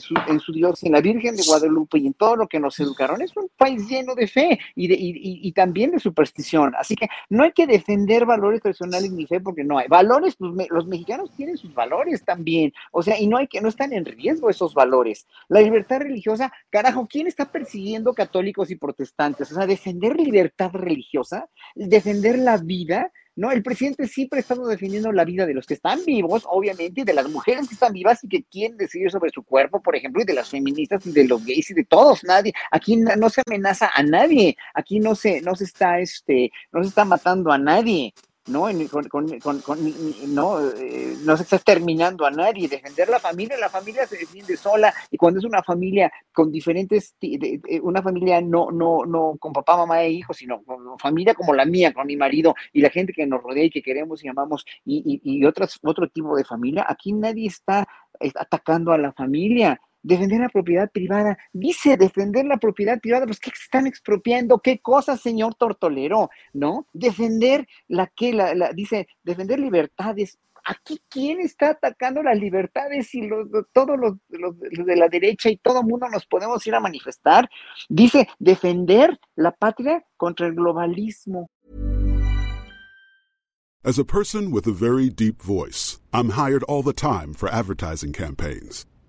[0.00, 2.80] su, en, su, Dios, en la Virgen de Guadalupe y en todo lo que nos
[2.80, 6.74] educaron, es un país lleno de fe y, también de superstición.
[6.78, 9.86] Así que no hay que defender valores personales ni fe porque no hay.
[9.88, 13.68] Valores, pues los mexicanos tienen sus valores también, o sea, y no hay que, no
[13.68, 15.26] están en riesgo esos valores.
[15.48, 19.52] La libertad religiosa, carajo, ¿quién está persiguiendo católicos y protestantes?
[19.52, 23.01] O sea, defender libertad religiosa, defender la vida
[23.36, 23.50] ¿no?
[23.50, 27.12] El presidente siempre ha estado defendiendo la vida de los que están vivos, obviamente, de
[27.14, 30.24] las mujeres que están vivas y que quieren decidir sobre su cuerpo, por ejemplo, y
[30.26, 33.90] de las feministas y de los gays y de todos, nadie, aquí no se amenaza
[33.94, 38.14] a nadie, aquí no se, no se está, este, no se está matando a nadie,
[38.46, 38.62] ¿no?
[38.90, 39.78] Con, con, con,
[40.28, 42.68] no, eh, no se está terminando a nadie.
[42.68, 47.14] Defender la familia, la familia se defiende sola y cuando es una familia con diferentes,
[47.82, 51.64] una familia no, no, no con papá, mamá e hijos, sino con familia como la
[51.64, 54.64] mía, con mi marido y la gente que nos rodea y que queremos y amamos
[54.84, 57.86] y, y, y otras, otro tipo de familia, aquí nadie está
[58.34, 61.38] atacando a la familia defender la propiedad privada.
[61.52, 64.58] Dice defender la propiedad privada, pues ¿qué están expropiando?
[64.58, 66.30] ¿Qué cosas, señor Tortolero?
[66.52, 66.86] ¿No?
[66.92, 70.38] Defender la que, la, dice, defender libertades.
[70.64, 75.82] Aquí, ¿quién está atacando las libertades y los, todos los, de la derecha y todo
[75.82, 77.50] mundo nos podemos ir a manifestar?
[77.88, 81.48] Dice, defender la patria contra el globalismo.
[83.84, 88.12] As a person with a very deep voice, I'm hired all the time for advertising
[88.12, 88.86] campaigns.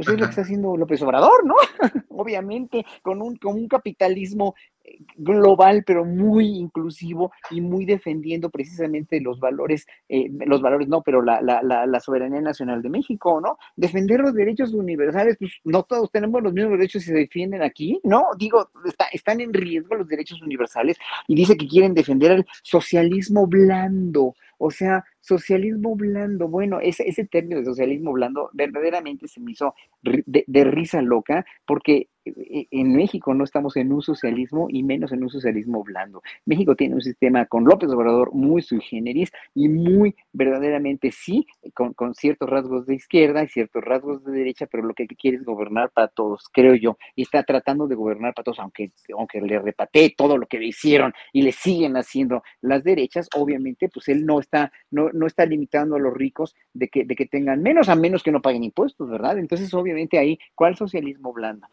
[0.00, 1.54] pues es lo que está haciendo López Obrador, ¿no?
[2.08, 9.20] Obviamente, con un, con un capitalismo eh, global, pero muy inclusivo y muy defendiendo precisamente
[9.20, 13.58] los valores, eh, los valores no, pero la, la, la, soberanía nacional de México, ¿no?
[13.76, 18.00] Defender los derechos universales, pues no todos tenemos los mismos derechos y se defienden aquí,
[18.02, 18.28] ¿no?
[18.38, 20.96] Digo, está, están en riesgo los derechos universales
[21.28, 27.24] y dice que quieren defender el socialismo blando, o sea, socialismo blando, bueno, ese, ese
[27.24, 33.34] término de socialismo blando verdaderamente se me hizo de, de risa loca, porque en México
[33.34, 36.22] no estamos en un socialismo y menos en un socialismo blando.
[36.44, 41.94] México tiene un sistema con López Obrador muy sui generis y muy verdaderamente sí, con,
[41.94, 45.44] con, ciertos rasgos de izquierda y ciertos rasgos de derecha, pero lo que quiere es
[45.44, 49.58] gobernar para todos, creo yo, y está tratando de gobernar para todos, aunque, aunque le
[49.58, 54.26] repatee todo lo que le hicieron y le siguen haciendo las derechas, obviamente, pues él
[54.26, 57.88] no está, no, no está limitando a los ricos de que, de que tengan menos,
[57.88, 59.38] a menos que no paguen impuestos, ¿verdad?
[59.38, 61.66] Entonces, obviamente ahí, ¿cuál socialismo blando?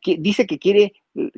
[0.00, 0.92] Que dice que quiere,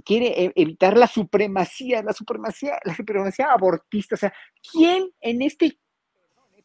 [0.04, 4.14] quiere e, evitar la supremacía, la supremacía, la supremacía abortista.
[4.14, 4.32] O sea,
[4.72, 5.78] ¿quién en este,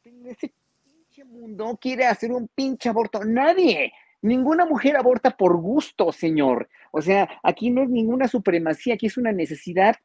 [0.03, 0.53] en este
[0.84, 3.24] pinche mundo quiere hacer un pinche aborto?
[3.24, 3.91] Nadie.
[4.22, 6.70] Ninguna mujer aborta por gusto, señor.
[6.91, 9.97] O sea, aquí no es ninguna supremacía, aquí es una necesidad,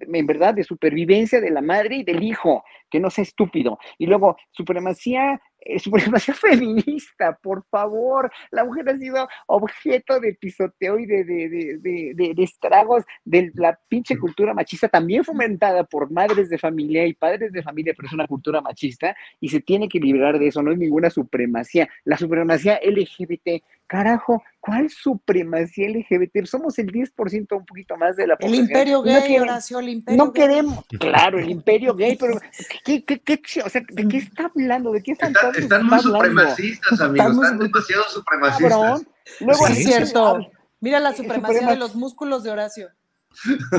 [0.00, 3.78] en verdad, de supervivencia de la madre y del hijo, que no sea estúpido.
[3.98, 5.42] Y luego, supremacía
[5.78, 8.30] supremacía feminista, por favor.
[8.50, 14.54] La mujer ha sido objeto de pisoteo y de, de, estragos de la pinche cultura
[14.54, 18.60] machista, también fomentada por madres de familia y padres de familia, pero es una cultura
[18.60, 21.88] machista y se tiene que liberar de eso, no es ninguna supremacía.
[22.04, 26.44] La supremacía LGBT, carajo, ¿cuál supremacía LGBT?
[26.46, 28.64] Somos el 10% un poquito más de la población.
[28.64, 32.40] El imperio gay, Horacio, el imperio No queremos, claro, el imperio gay, pero
[32.84, 34.92] ¿qué, qué, qué, o sea, ¿de qué está hablando?
[34.92, 37.32] ¿De qué están están muy supremacistas, amigos.
[37.32, 39.02] Están, demasiado supremacistas.
[39.40, 40.50] Luego es cierto.
[40.80, 42.88] Mira la supremacía de los músculos de Horacio.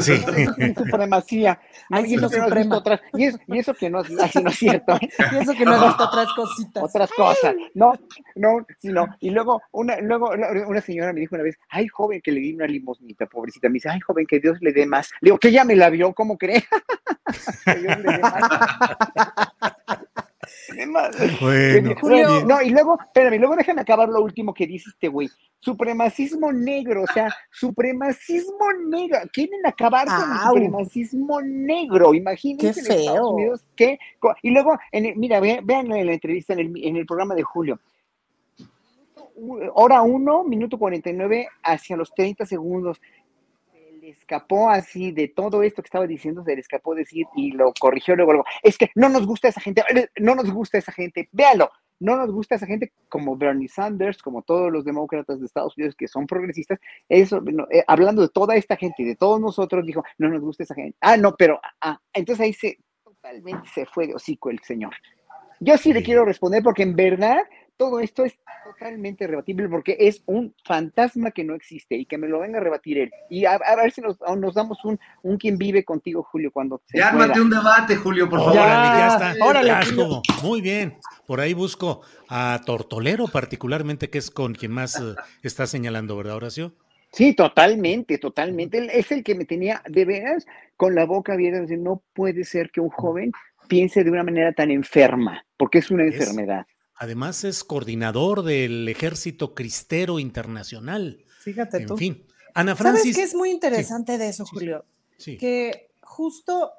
[0.01, 0.17] Sí.
[0.75, 1.59] Supremacía.
[2.05, 2.47] y, eso que no
[3.13, 4.97] y, eso, y, eso, que no, así no es cierto.
[5.01, 6.83] Y eso que no ha visto otras cositas.
[6.83, 7.55] Otras cosas.
[7.73, 7.93] No,
[8.35, 9.07] no, sino.
[9.19, 10.29] Y luego una, luego
[10.67, 13.69] una señora me dijo una vez, ay, joven, que le di una limosnita, pobrecita.
[13.69, 15.09] Me dice, ay, joven, que Dios le dé más.
[15.21, 16.63] Le digo, que ya me la vio, ¿cómo cree?
[17.65, 18.41] que Dios le dé más.
[21.41, 25.29] Bueno, no, y luego, espérame, luego déjame acabar lo último que dice este güey.
[25.59, 29.19] Supremacismo negro, o sea, supremacismo negro.
[29.33, 32.13] Quieren acabar con el supremacismo negro.
[32.13, 32.81] Imagínense
[33.75, 34.35] Qué feo.
[34.41, 37.79] Y luego, en mira, vean en la entrevista en el, en el programa de Julio
[39.73, 42.99] hora 1, minuto 49, hacia los 30 segundos
[44.11, 48.15] escapó así de todo esto que estaba diciendo, se le escapó decir y lo corrigió
[48.15, 49.83] luego, Es que no nos gusta esa gente,
[50.19, 54.43] no nos gusta esa gente, véalo, no nos gusta esa gente como Bernie Sanders, como
[54.43, 56.79] todos los demócratas de Estados Unidos que son progresistas.
[57.09, 57.41] Eso,
[57.71, 60.75] eh, hablando de toda esta gente y de todos nosotros, dijo, no nos gusta esa
[60.75, 60.95] gente.
[61.01, 64.93] Ah, no, pero, ah, ah entonces ahí se, totalmente se fue de hocico el señor.
[65.59, 67.39] Yo sí le quiero responder porque en verdad
[67.77, 72.27] todo esto es totalmente rebatible porque es un fantasma que no existe y que me
[72.27, 73.11] lo venga a rebatir él.
[73.29, 76.97] Y a, ver si nos, nos, damos un, un quien vive contigo, Julio, cuando se
[76.97, 78.55] Ya ármate un debate, Julio, por favor.
[78.55, 79.45] Ya, está.
[79.45, 80.21] Órale, estuvo.
[80.41, 80.97] Muy bien.
[81.25, 86.35] Por ahí busco a Tortolero particularmente, que es con quien más eh, está señalando, ¿verdad,
[86.35, 86.73] Horacio?
[87.11, 88.89] Sí, totalmente, totalmente.
[88.97, 91.61] es el que me tenía de veras con la boca abierta.
[91.77, 93.31] No puede ser que un joven
[93.67, 96.65] piense de una manera tan enferma, porque es una enfermedad.
[96.97, 101.23] Además es coordinador del Ejército Cristero Internacional.
[101.39, 101.97] Fíjate en tú.
[101.97, 102.25] fin.
[102.53, 103.03] Ana Francis.
[103.03, 104.83] ¿Sabes qué es muy interesante de eso, Julio?
[105.17, 105.37] Sí.
[105.37, 106.71] Que justo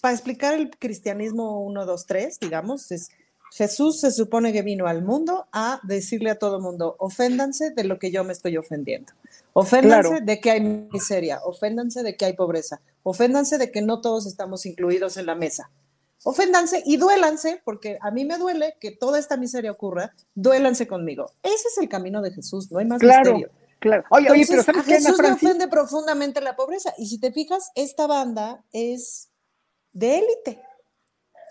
[0.00, 3.10] para explicar el cristianismo 1, 2, 3, digamos, es
[3.52, 7.84] Jesús se supone que vino al mundo a decirle a todo el mundo, oféndanse de
[7.84, 9.12] lo que yo me estoy ofendiendo.
[9.54, 14.26] Oféndanse de que hay miseria, oféndanse de que hay pobreza, oféndanse de que no todos
[14.26, 15.70] estamos incluidos en la mesa
[16.24, 21.30] oféndanse y duélanse, porque a mí me duele que toda esta miseria ocurra, duélanse conmigo.
[21.42, 23.50] Ese es el camino de Jesús, no hay más misterio.
[23.78, 24.04] Claro.
[24.10, 26.92] Oye, oye, pero ¿sabes a Jesús le ofende profundamente la pobreza.
[26.98, 29.30] Y si te fijas, esta banda es
[29.92, 30.60] de élite,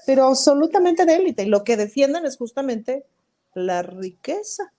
[0.05, 1.43] pero absolutamente de élite.
[1.43, 3.05] Y lo que defienden es justamente
[3.53, 4.73] la riqueza.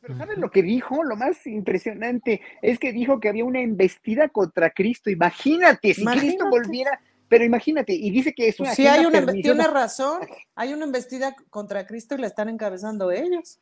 [0.00, 1.04] Pero ¿sabes lo que dijo?
[1.04, 5.10] Lo más impresionante es que dijo que había una embestida contra Cristo.
[5.10, 7.00] Imagínate, si Cristo volviera
[7.32, 8.74] pero imagínate, y dice que es una.
[8.74, 10.20] sí, hay una, tiene razón.
[10.54, 13.58] Hay una embestida contra Cristo y la están encabezando ellos.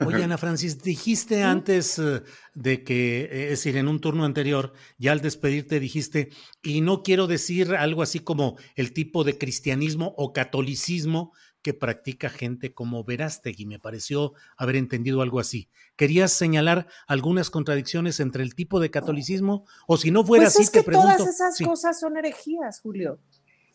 [0.00, 2.20] Oye, Ana Francis, dijiste antes eh,
[2.52, 6.28] de que, eh, es decir, en un turno anterior, ya al despedirte dijiste,
[6.62, 11.32] y no quiero decir algo así como el tipo de cristianismo o catolicismo
[11.64, 13.64] que practica gente como Verástegui.
[13.64, 15.68] Me pareció haber entendido algo así.
[15.96, 19.64] ¿Querías señalar algunas contradicciones entre el tipo de catolicismo?
[19.86, 21.16] O si no fuera pues así, es que te pregunto.
[21.16, 23.18] Todas esas cosas son herejías, Julio.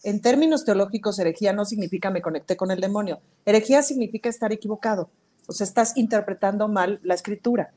[0.03, 3.21] En términos teológicos, herejía no significa me conecté con el demonio.
[3.43, 5.09] Herejía significa estar equivocado.
[5.47, 7.73] O sea, estás interpretando mal la escritura.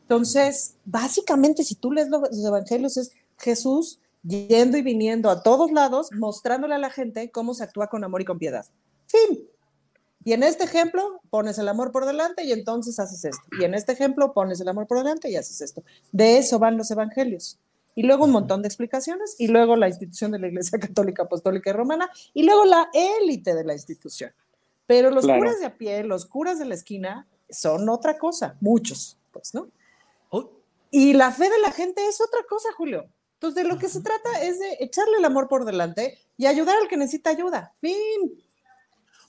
[0.00, 6.10] Entonces, básicamente, si tú lees los evangelios, es Jesús yendo y viniendo a todos lados,
[6.12, 8.66] mostrándole a la gente cómo se actúa con amor y con piedad.
[9.06, 9.51] Fin.
[10.24, 13.42] Y en este ejemplo pones el amor por delante y entonces haces esto.
[13.60, 15.82] Y en este ejemplo pones el amor por delante y haces esto.
[16.12, 17.58] De eso van los evangelios.
[17.94, 21.70] Y luego un montón de explicaciones, y luego la institución de la Iglesia Católica Apostólica
[21.70, 24.32] y Romana, y luego la élite de la institución.
[24.86, 29.18] Pero los curas de a pie, los curas de la esquina, son otra cosa, muchos,
[29.30, 29.68] pues, ¿no?
[30.30, 30.50] Oh.
[30.90, 33.06] Y la fe de la gente es otra cosa, Julio.
[33.34, 36.76] Entonces, de lo que se trata es de echarle el amor por delante y ayudar
[36.80, 37.72] al que necesita ayuda.
[37.80, 38.38] Fin.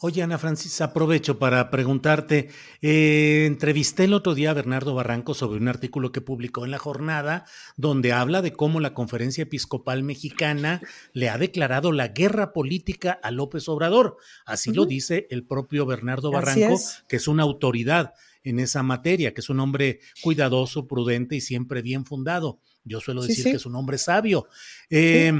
[0.06, 2.50] Oye, Ana Francis, aprovecho para preguntarte,
[2.82, 6.78] eh, entrevisté el otro día a Bernardo Barranco sobre un artículo que publicó en la
[6.78, 7.46] jornada
[7.78, 10.82] donde habla de cómo la Conferencia Episcopal Mexicana
[11.14, 14.18] le ha declarado la guerra política a López Obrador.
[14.46, 16.78] Así lo dice el propio Bernardo Barranco,
[17.08, 21.82] que es una autoridad en esa materia, que es un hombre cuidadoso, prudente y siempre
[21.82, 22.60] bien fundado.
[22.84, 24.48] Yo suelo decir que es un hombre sabio.
[24.90, 25.32] Eh,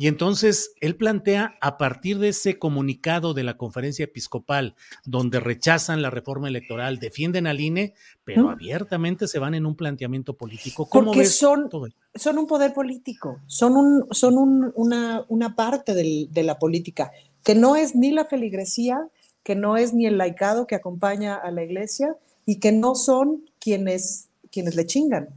[0.00, 4.74] y entonces él plantea, a partir de ese comunicado de la conferencia episcopal,
[5.04, 7.92] donde rechazan la reforma electoral, defienden al INE,
[8.24, 10.88] pero abiertamente se van en un planteamiento político.
[10.88, 11.68] ¿Cómo Porque son,
[12.14, 17.12] son un poder político, son, un, son una, una, parte de la política,
[17.44, 19.06] que no es ni la feligresía,
[19.42, 23.44] que no es ni el laicado que acompaña a la iglesia y que no son
[23.58, 25.28] quienes, quienes le chingan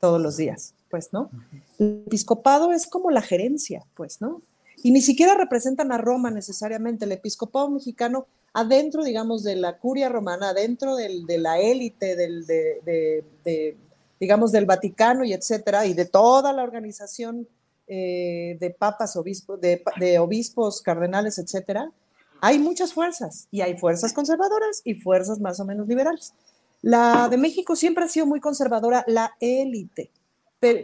[0.00, 1.30] todos los días pues, ¿no?
[1.78, 4.42] El episcopado es como la gerencia, pues, ¿no?
[4.82, 7.06] Y ni siquiera representan a Roma necesariamente.
[7.06, 12.44] El episcopado mexicano, adentro, digamos, de la curia romana, adentro del, de la élite, del,
[12.44, 13.74] de,
[14.20, 17.48] digamos, del Vaticano y etcétera, y de toda la organización
[17.86, 21.90] eh, de papas, obispos, de, obispos, cardenales, etcétera,
[22.42, 26.34] hay muchas fuerzas, y hay fuerzas conservadoras y fuerzas más o menos liberales.
[26.82, 30.10] La de México siempre ha sido muy conservadora, la élite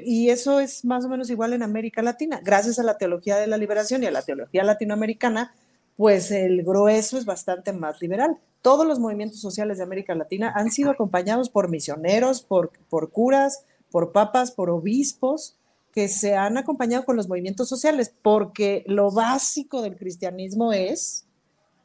[0.05, 2.41] y eso es más o menos igual en América Latina.
[2.43, 5.55] Gracias a la teología de la liberación y a la teología latinoamericana,
[5.97, 8.39] pues el grueso es bastante más liberal.
[8.63, 13.65] Todos los movimientos sociales de América Latina han sido acompañados por misioneros, por, por curas,
[13.91, 15.57] por papas, por obispos,
[15.93, 21.25] que se han acompañado con los movimientos sociales, porque lo básico del cristianismo es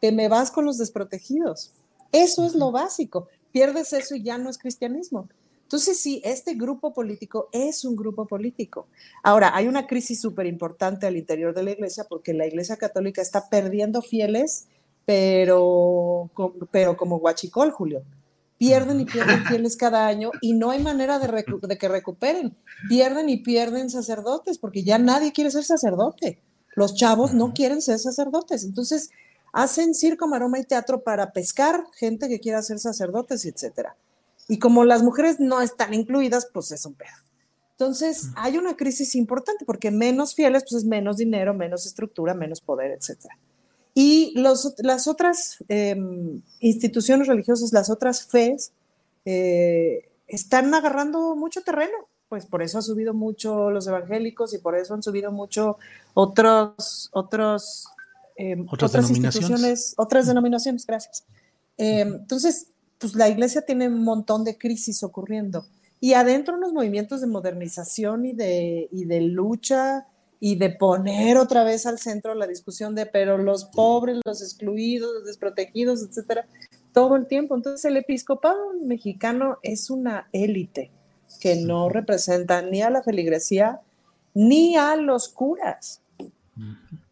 [0.01, 1.71] que me vas con los desprotegidos.
[2.11, 3.27] Eso es lo básico.
[3.51, 5.29] Pierdes eso y ya no es cristianismo.
[5.73, 8.85] Entonces, sí, este grupo político es un grupo político.
[9.23, 13.23] Ahora, hay una crisis súper importante al interior de la iglesia porque la iglesia católica
[13.23, 14.67] está perdiendo fieles,
[15.03, 16.29] pero,
[16.69, 18.03] pero como guachicol, Julio.
[18.59, 22.55] Pierden y pierden fieles cada año y no hay manera de, de que recuperen.
[22.87, 26.39] Pierden y pierden sacerdotes porque ya nadie quiere ser sacerdote.
[26.75, 28.63] Los chavos no quieren ser sacerdotes.
[28.63, 29.09] Entonces,
[29.53, 33.97] hacen circo, maroma y teatro para pescar gente que quiera ser sacerdotes, etcétera.
[34.47, 37.11] Y como las mujeres no están incluidas, pues es un pedo.
[37.71, 42.61] Entonces, hay una crisis importante porque menos fieles, pues es menos dinero, menos estructura, menos
[42.61, 43.25] poder, etc.
[43.95, 48.73] Y los, las otras em, instituciones religiosas, las otras fes,
[49.25, 52.07] eh, están agarrando mucho terreno.
[52.29, 55.77] Pues por eso han subido mucho los evangélicos y por eso han subido mucho
[56.15, 57.87] otros, otros,
[58.35, 61.25] em, otras, instituciones, otras denominaciones, gracias.
[61.77, 62.67] Em, entonces,
[63.03, 65.65] pues la iglesia tiene un montón de crisis ocurriendo.
[65.99, 70.07] Y adentro unos movimientos de modernización y de, y de lucha
[70.39, 75.13] y de poner otra vez al centro la discusión de, pero los pobres, los excluidos,
[75.15, 76.47] los desprotegidos, etcétera,
[76.93, 77.55] todo el tiempo.
[77.55, 80.89] Entonces, el episcopado mexicano es una élite
[81.41, 83.81] que no representa ni a la feligresía
[84.33, 86.01] ni a los curas.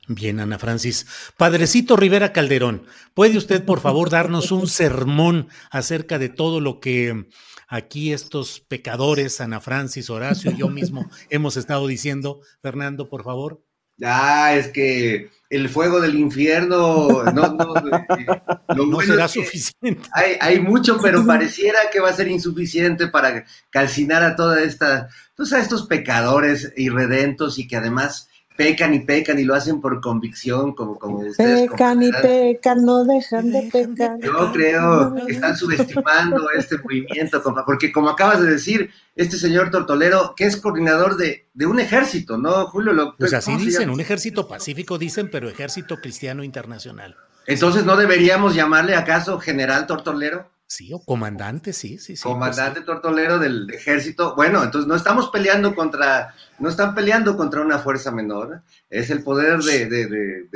[0.08, 1.06] Bien, Ana Francis.
[1.38, 7.28] Padrecito Rivera Calderón, ¿puede usted por favor darnos un sermón acerca de todo lo que
[7.68, 12.41] aquí estos pecadores, Ana Francis, Horacio y yo mismo hemos estado diciendo?
[12.62, 13.64] Fernando, por favor.
[14.04, 17.74] Ah, es que el fuego del infierno no, no,
[18.76, 20.10] no será suficiente.
[20.14, 25.10] Hay, hay, mucho, pero pareciera que va a ser insuficiente para calcinar a toda esta,
[25.36, 28.30] pues a estos pecadores irredentos y que además
[28.62, 31.70] pecan y pecan y lo hacen por convicción, como, como ustedes.
[31.70, 34.20] Pecan y pecan, no dejan de pecar.
[34.22, 40.34] Yo creo que están subestimando este movimiento, porque como acabas de decir, este señor Tortolero,
[40.36, 42.93] que es coordinador de, un ejército, ¿no, Julio?
[42.93, 47.16] Lo, pues así dicen, un ejército pacífico dicen, pero ejército cristiano internacional.
[47.47, 50.49] Entonces, ¿no deberíamos llamarle acaso general Tortolero?
[50.72, 52.24] Sí, o comandante, sí, sí, sí.
[52.24, 54.36] Pues comandante tortolero del ejército.
[54.38, 59.22] Bueno, entonces no estamos peleando contra, no están peleando contra una fuerza menor, es el
[59.22, 60.47] poder de, de,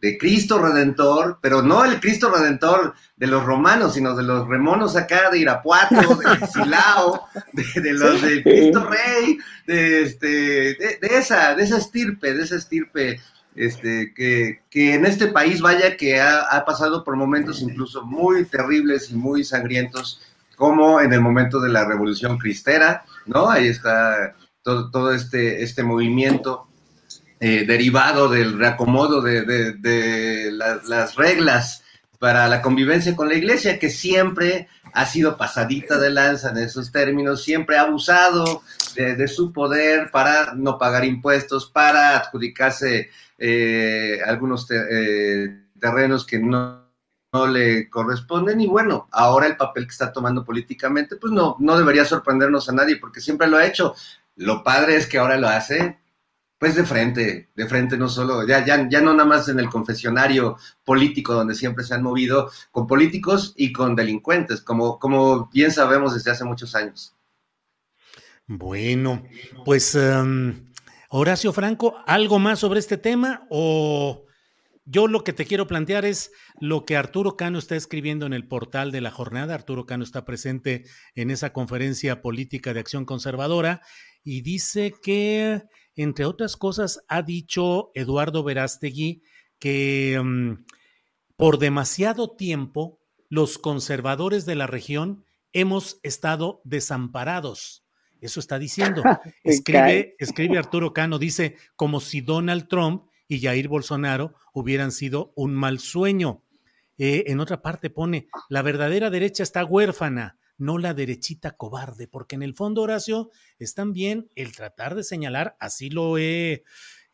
[0.00, 4.94] de, Cristo Redentor, pero no el Cristo Redentor de los romanos, sino de los remonos
[4.94, 9.36] acá de Irapuato, de Silao, de, los de Cristo Rey,
[9.66, 13.20] de, este, de, esa, de esa estirpe, de esa estirpe
[13.56, 14.60] este, que,
[14.94, 20.20] en este país vaya que ha, pasado por momentos incluso muy terribles y muy sangrientos,
[20.56, 23.50] como en el momento de la Revolución Cristera, ¿no?
[23.50, 26.66] Ahí está todo, este, este movimiento
[27.40, 31.82] eh, derivado del reacomodo de, las reglas
[32.18, 36.90] para la convivencia con la iglesia, que siempre ha sido pasadita de lanza en esos
[36.90, 38.62] términos, siempre ha abusado
[38.94, 46.86] de, su poder para no pagar impuestos, para adjudicarse eh, algunos eh, terrenos que no,
[47.32, 51.78] no le corresponden y bueno, ahora el papel que está tomando políticamente, pues no, no
[51.78, 53.94] debería sorprendernos a nadie porque siempre lo ha hecho.
[54.36, 55.98] Lo padre es que ahora lo hace
[56.58, 59.68] pues de frente, de frente no solo, ya, ya, ya no nada más en el
[59.68, 65.70] confesionario político donde siempre se han movido con políticos y con delincuentes, como, como bien
[65.70, 67.14] sabemos desde hace muchos años.
[68.46, 69.22] Bueno,
[69.64, 70.66] pues em,
[71.10, 74.26] Horacio Franco, ¿algo más sobre este tema o
[74.88, 76.30] yo lo que te quiero plantear es
[76.60, 79.52] lo que Arturo Cano está escribiendo en el portal de la jornada.
[79.52, 80.84] Arturo Cano está presente
[81.16, 83.82] en esa conferencia política de acción conservadora
[84.22, 85.64] y dice que,
[85.96, 89.22] entre otras cosas, ha dicho Eduardo Verástegui
[89.58, 90.64] que mm,
[91.36, 97.85] por demasiado tiempo los conservadores de la región hemos estado desamparados.
[98.20, 99.02] Eso está diciendo.
[99.44, 105.54] Escribe, escribe Arturo Cano, dice, como si Donald Trump y Jair Bolsonaro hubieran sido un
[105.54, 106.42] mal sueño.
[106.98, 112.36] Eh, en otra parte pone, la verdadera derecha está huérfana, no la derechita cobarde, porque
[112.36, 116.64] en el fondo, Horacio, es también el tratar de señalar, así lo he,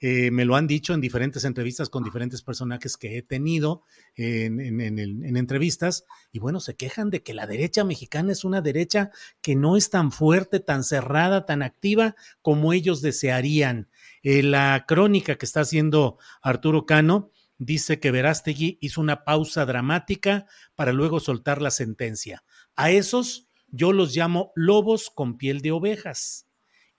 [0.05, 3.85] eh, me lo han dicho en diferentes entrevistas con diferentes personajes que he tenido
[4.17, 9.13] en, en, entrevistas, y bueno, se quejan de que la derecha mexicana es una derecha
[9.43, 13.89] que no es tan fuerte, tan cerrada, tan activa como ellos desearían.
[14.25, 20.47] Eh, la crónica que está haciendo Arturo Cano dice que Verástegui hizo una pausa dramática
[20.75, 22.43] para luego soltar la sentencia.
[22.75, 26.49] A esos yo los llamo lobos con piel de ovejas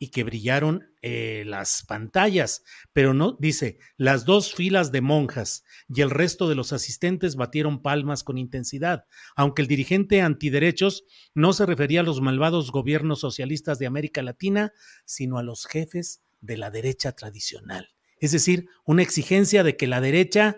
[0.03, 6.01] y que brillaron eh, las pantallas, pero no, dice, las dos filas de monjas y
[6.01, 9.05] el resto de los asistentes batieron palmas con intensidad,
[9.37, 14.73] aunque el dirigente antiderechos no se refería a los malvados gobiernos socialistas de América Latina,
[15.05, 17.93] sino a los jefes de la derecha tradicional.
[18.19, 20.57] Es decir, una exigencia de que la derecha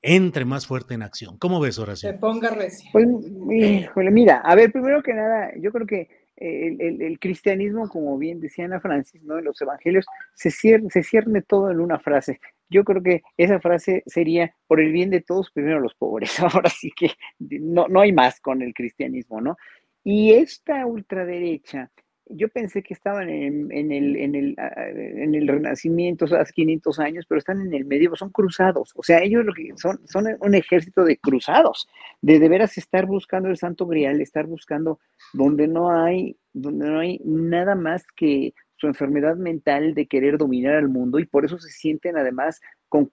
[0.00, 1.38] entre más fuerte en acción.
[1.38, 2.10] ¿Cómo ves, Horacio?
[2.10, 2.90] Se ponga recio.
[2.92, 8.64] Pues, mira, a ver, primero que nada, yo creo que el, cristianismo, como bien decía
[8.64, 9.38] Ana Francis, ¿no?
[9.38, 12.40] en los evangelios, se cierne, se cierne todo en una frase.
[12.68, 16.38] Yo creo que esa frase sería, por el bien de todos, primero los pobres.
[16.40, 19.56] Ahora sí que no, no hay más con el cristianismo, ¿no?
[20.04, 21.90] Y esta ultraderecha
[22.34, 27.38] yo pensé que estaban en, el, en, el, en el Renacimiento hace 500 años, pero
[27.38, 28.92] están en el medio, son cruzados.
[28.96, 30.00] O sea, ellos lo que son,
[30.40, 31.88] un ejército de cruzados,
[32.20, 34.98] de de veras estar buscando el Santo Grial, estar buscando
[35.32, 40.74] donde no hay, donde no hay nada más que su enfermedad mental de querer dominar
[40.74, 42.60] al mundo y por eso se sienten además,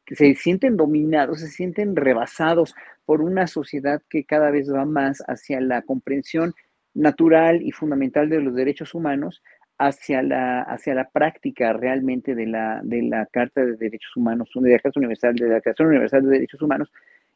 [0.08, 2.74] se sienten dominados, se sienten rebasados
[3.06, 6.56] por una sociedad que cada vez va más hacia la comprensión
[6.94, 9.42] natural y fundamental de los derechos humanos
[9.78, 14.72] hacia la, hacia la práctica realmente de la, de la Carta de Derechos Humanos, de
[14.72, 16.92] la Carta Universal, de la Declaración Universal de Derechos Humanos,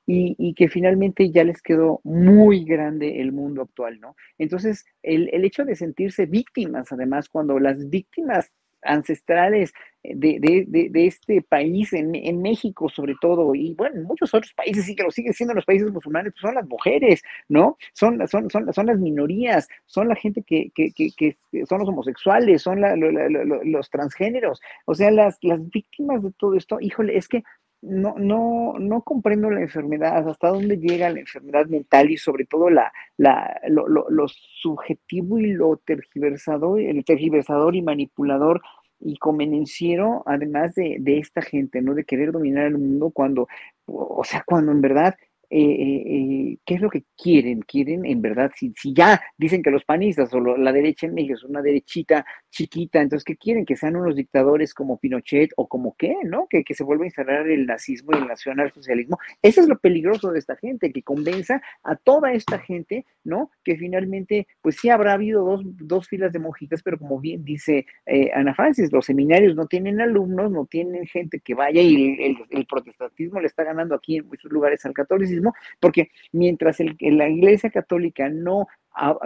[0.06, 4.18] y, y, que finalmente ya les quedó muy grande el mundo actual, ¿no?
[4.38, 8.52] Entonces, el, el hecho de sentirse víctimas, además, cuando las víctimas
[8.86, 9.74] ancestrales
[10.04, 14.54] de, de, de, este país, en, en, México sobre todo, y bueno, en muchos otros
[14.54, 17.78] países sí que lo siguen siendo los países musulmanes, pues son las mujeres, ¿no?
[17.94, 22.62] Son, son, son, son las minorías, son la gente que, que, que, son los homosexuales,
[22.62, 27.44] son los transgéneros, o sea, las, las víctimas de todo esto, híjole, es que
[27.84, 32.70] no, no, no comprendo la enfermedad, hasta dónde llega la enfermedad mental y sobre todo
[32.70, 38.62] la, la, lo, lo, lo subjetivo y lo tergiversador, el tergiversador y manipulador
[39.02, 41.94] y convenenciero, además de, de, esta gente, ¿no?
[41.94, 43.50] De querer dominar el mundo cuando,
[43.86, 45.16] o sea, cuando en verdad
[45.56, 47.62] eh, eh, eh, ¿qué es lo que quieren?
[47.62, 51.36] Quieren, en verdad, si, si ya dicen que los panistas o la derecha en México
[51.36, 53.64] es una derechita chiquita, entonces, ¿qué quieren?
[53.64, 56.48] Que sean unos dictadores como Pinochet o como qué, ¿no?
[56.50, 59.20] Que, que se vuelva a instalar el nazismo y el nacionalsocialismo.
[59.44, 63.52] Eso es lo peligroso de esta gente, que convenza a toda esta gente, ¿no?
[63.64, 67.86] Que finalmente, pues sí habrá habido dos, dos filas de monjitas, pero como bien dice
[68.34, 73.40] Ana Francis, los seminarios no tienen alumnos, no tienen gente que vaya y el protestantismo
[73.40, 75.43] le está ganando aquí en muchos lugares al catolicismo
[75.80, 78.68] porque mientras el, la Iglesia Católica no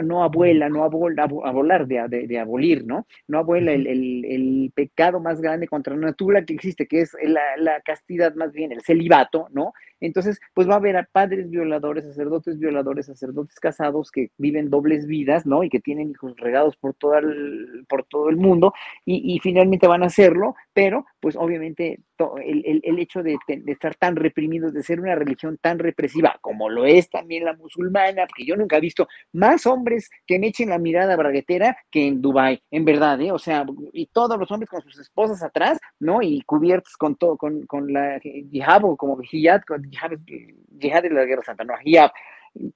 [0.03, 3.05] no abuela, no abola, a volar de, de, abolir, ¿no?
[3.27, 7.15] No abuela el, el, el, pecado más grande contra la natura que existe, que es
[7.21, 9.73] la, la, castidad más bien, el celibato, ¿no?
[9.99, 15.05] Entonces, pues va a haber a padres violadores, sacerdotes violadores, sacerdotes casados que viven dobles
[15.05, 15.63] vidas, ¿no?
[15.63, 18.73] Y que tienen hijos regados por, todo el, por todo el mundo
[19.05, 21.99] y, y finalmente van a hacerlo, pero pues obviamente
[22.43, 23.37] el, el, hecho de,
[23.67, 28.25] estar tan reprimidos, de ser una religión tan represiva como lo es también la musulmana,
[28.27, 32.21] porque yo nunca he visto más hombres que me echen la mirada braguetera que en
[32.21, 33.31] Dubai, en verdad, ¿eh?
[33.31, 36.21] O sea, y todos los hombres con sus esposas atrás, ¿no?
[36.21, 41.25] Y cubiertos con todo, con, con la hijab o como hijab, con hijab, de la
[41.25, 42.11] Guerra Santa, no, hijab,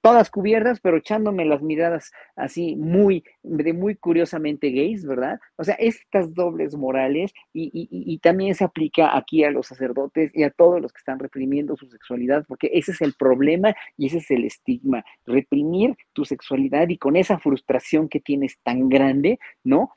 [0.00, 5.40] todas cubiertas, pero echándome las miradas así muy, de muy curiosamente gays, ¿verdad?
[5.56, 10.42] O sea, estas dobles morales y, y, también se aplica aquí a los sacerdotes y
[10.44, 14.18] a todos los que están reprimiendo su sexualidad, porque ese es el problema y ese
[14.18, 19.90] es el estigma, reprimir tu sexualidad y con esa frustración que tienes tan grande, ¿no?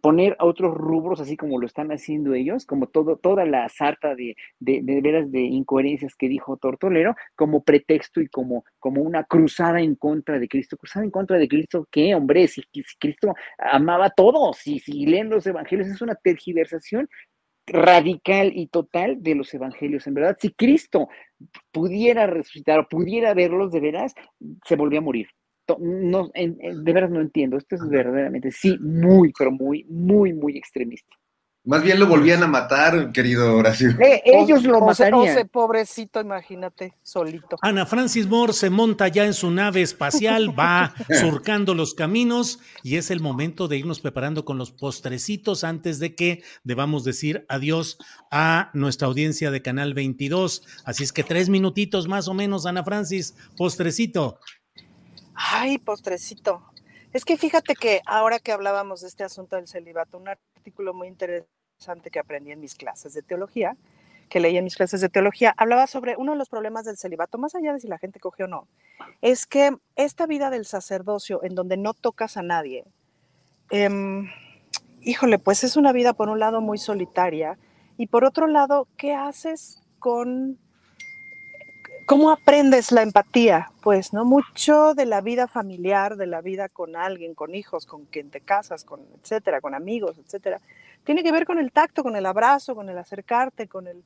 [0.00, 4.14] Poner a otros rubros así como lo están haciendo ellos, como todo, toda la sarta
[4.14, 9.24] de, de, de, veras de incoherencias que dijo Tortolero, como pretexto y como, como una
[9.24, 10.76] cruzada en contra de Cristo.
[10.76, 12.48] ¿Cruzada en contra de Cristo qué, hombre?
[12.48, 12.62] Si,
[12.98, 17.08] Cristo amaba a todos, si, si leen los evangelios es una tergiversación
[17.66, 20.06] radical y total de los evangelios.
[20.06, 21.08] En verdad, si Cristo
[21.72, 24.14] pudiera resucitar o pudiera verlos de veras,
[24.64, 25.28] se volvía a morir
[25.78, 27.56] no, de veras no entiendo.
[27.56, 31.16] Esto es verdaderamente, sí, muy, pero muy, muy, muy extremista.
[31.66, 33.90] Más bien lo volvían a matar, querido Horacio.
[33.98, 35.48] Eh, ellos lo matarían.
[35.48, 37.56] pobrecito, imagínate, solito.
[37.60, 42.98] Ana Francis Moore se monta ya en su nave espacial, va surcando los caminos y
[42.98, 47.98] es el momento de irnos preparando con los postrecitos antes de que debamos decir adiós
[48.30, 50.62] a nuestra audiencia de Canal 22.
[50.84, 54.38] Así es que tres minutitos más o menos, Ana Francis, postrecito.
[55.36, 56.62] Ay, postrecito.
[57.12, 61.08] Es que fíjate que ahora que hablábamos de este asunto del celibato, un artículo muy
[61.08, 63.76] interesante que aprendí en mis clases de teología,
[64.30, 67.38] que leí en mis clases de teología, hablaba sobre uno de los problemas del celibato,
[67.38, 68.66] más allá de si la gente coge o no,
[69.20, 72.84] es que esta vida del sacerdocio en donde no tocas a nadie,
[73.70, 74.28] em,
[75.02, 77.58] híjole, pues es una vida por un lado muy solitaria
[77.98, 80.58] y por otro lado, ¿qué haces con
[82.06, 83.72] ¿Cómo aprendes la empatía?
[83.82, 84.24] Pues, ¿no?
[84.24, 88.40] Mucho de la vida familiar, de la vida con alguien, con hijos, con quien te
[88.40, 90.60] casas, con etcétera, con amigos, etcétera,
[91.02, 94.04] tiene que ver con el tacto, con el abrazo, con el acercarte, con el...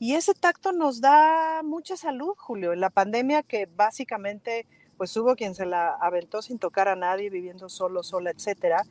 [0.00, 2.72] Y ese tacto nos da mucha salud, Julio.
[2.72, 4.66] En la pandemia que básicamente,
[4.96, 8.82] pues hubo quien se la aventó sin tocar a nadie, viviendo solo, sola, etcétera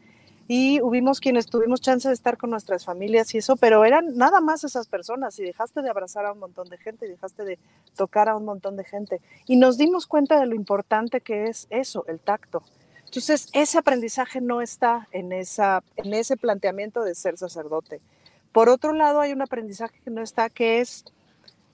[0.48, 4.42] y hubimos quienes tuvimos chance de estar con nuestras familias y eso, pero eran nada
[4.42, 7.60] más esas personas y dejaste de abrazar a un montón de gente dejaste de
[7.96, 11.68] tocar a un montón de gente y nos dimos cuenta de lo importante que es
[11.70, 12.62] eso, el tacto.
[13.06, 18.02] Entonces, ese aprendizaje no está en, esa, en ese planteamiento de ser sacerdote.
[18.52, 21.06] Por otro lado, hay un aprendizaje que no está, que es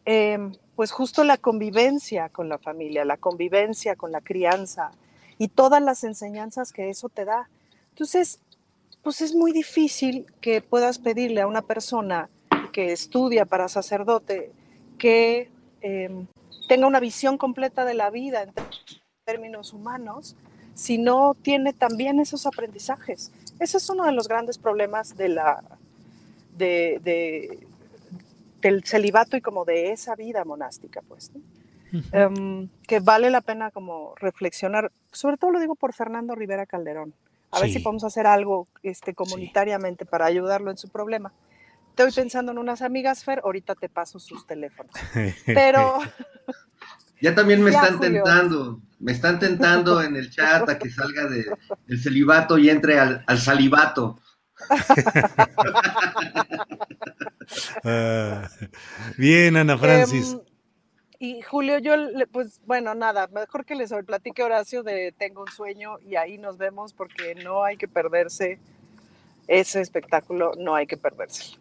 [0.06, 4.92] em, pues justo la convivencia con la familia, la convivencia con la crianza
[5.38, 7.50] y todas las enseñanzas que eso te da.
[7.90, 8.40] Entonces,
[9.04, 12.30] pues es muy difícil que puedas pedirle a una persona
[12.72, 14.52] que estudia para sacerdote
[14.98, 15.50] que
[15.82, 16.28] em,
[16.68, 18.54] tenga una visión completa de la vida en
[19.26, 20.36] términos humanos
[20.74, 23.32] si no tiene también esos aprendizajes.
[23.60, 25.64] Ese es uno de los grandes problemas de la,
[26.58, 27.60] de,
[28.62, 31.32] del celibato y como de esa vida monástica, pues.
[32.14, 37.14] Em, que vale la pena como reflexionar, sobre todo lo digo por Fernando Rivera Calderón,
[37.52, 41.34] a ver si podemos hacer algo este, comunitariamente para ayudarlo en su problema.
[41.90, 44.94] Estoy pensando en unas amigas, Fer, ahorita te paso sus teléfonos.
[45.46, 46.00] Pero...
[47.20, 51.46] Ya también me están tentando, me están tentando en el chat a que salga de,
[51.86, 54.20] del celibato y entre al, salivato.
[57.84, 58.48] Ah,
[59.18, 60.34] bien, Ana Francis.
[60.34, 60.40] Em,
[61.24, 61.94] y Julio, yo,
[62.32, 66.58] pues bueno, nada, mejor que les platique Horacio de Tengo un sueño y ahí nos
[66.58, 68.58] vemos porque no hay que perderse
[69.48, 71.60] ese espectáculo, no hay que perderse.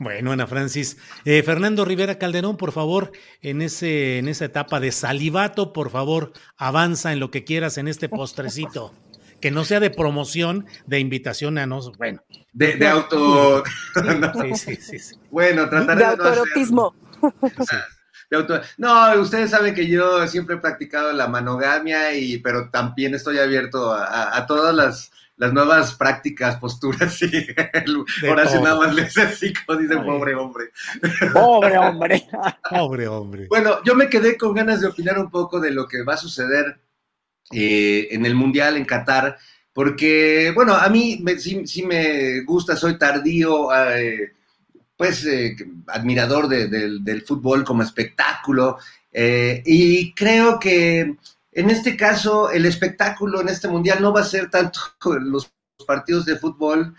[0.00, 0.98] Bueno, Ana Francis.
[1.24, 6.32] Eh, Fernando Rivera Calderón, por favor, en, ese, en esa etapa de salivato, por favor,
[6.56, 8.92] avanza en lo que quieras en este postrecito.
[9.40, 12.24] que no sea de promoción, de invitación a nos, bueno.
[12.52, 13.62] De, auto.
[14.56, 16.92] Sí, sí, sí, Bueno, trataré de, de autoerotismo.
[17.22, 17.32] No,
[19.20, 24.44] ustedes saben que yo siempre he practicado la manogamia, y, pero también estoy abierto a,
[24.46, 27.20] todas las, nuevas prácticas, posturas.
[28.22, 30.70] Y ahora sí nada más les asco, dice pobre hombre.
[31.32, 32.26] Pobre hombre.
[32.70, 33.46] pobre hombre.
[33.48, 36.18] Bueno, yo me quedé con ganas de opinar un poco de lo que va a
[36.18, 36.80] suceder
[37.52, 39.36] eh, en el Mundial en Qatar,
[39.72, 43.68] porque, bueno, a mí sí, me gusta, soy tardío.
[43.94, 44.35] Eh,
[44.96, 45.56] pues, eh,
[45.88, 48.78] admirador del fútbol como espectáculo.
[49.12, 51.16] Eh, y creo que
[51.52, 54.80] en este caso el espectáculo en este mundial no va a ser tanto
[55.20, 55.50] los
[55.86, 56.94] partidos de fútbol,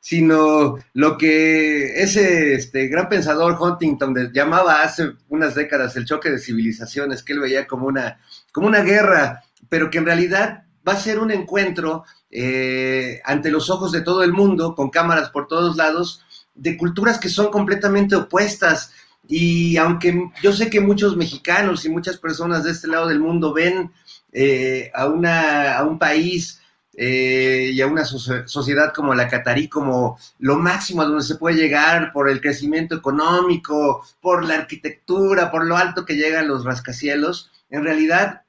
[0.00, 6.38] sino lo que ese este, gran pensador Huntington llamaba hace unas décadas el choque de
[6.38, 8.18] civilizaciones, que él veía como una,
[8.50, 13.70] como una guerra, pero que en realidad va a ser un encuentro eh, ante los
[13.70, 16.24] ojos de todo el mundo, con cámaras por todos lados,
[16.54, 18.92] de culturas que son completamente opuestas.
[19.28, 23.52] Y aunque yo sé que muchos mexicanos y muchas personas de este lado del mundo
[23.52, 23.92] ven
[24.32, 26.60] eh, a, una, a un país
[26.96, 31.56] eh, y a una sociedad como la catarí como lo máximo a donde se puede
[31.56, 37.50] llegar por el crecimiento económico, por la arquitectura, por lo alto que llegan los rascacielos,
[37.70, 38.42] en realidad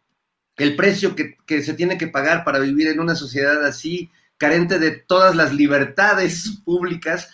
[0.58, 4.80] el precio que, que se tiene que pagar para vivir en una sociedad así, carente
[4.80, 7.30] de todas las libertades públicas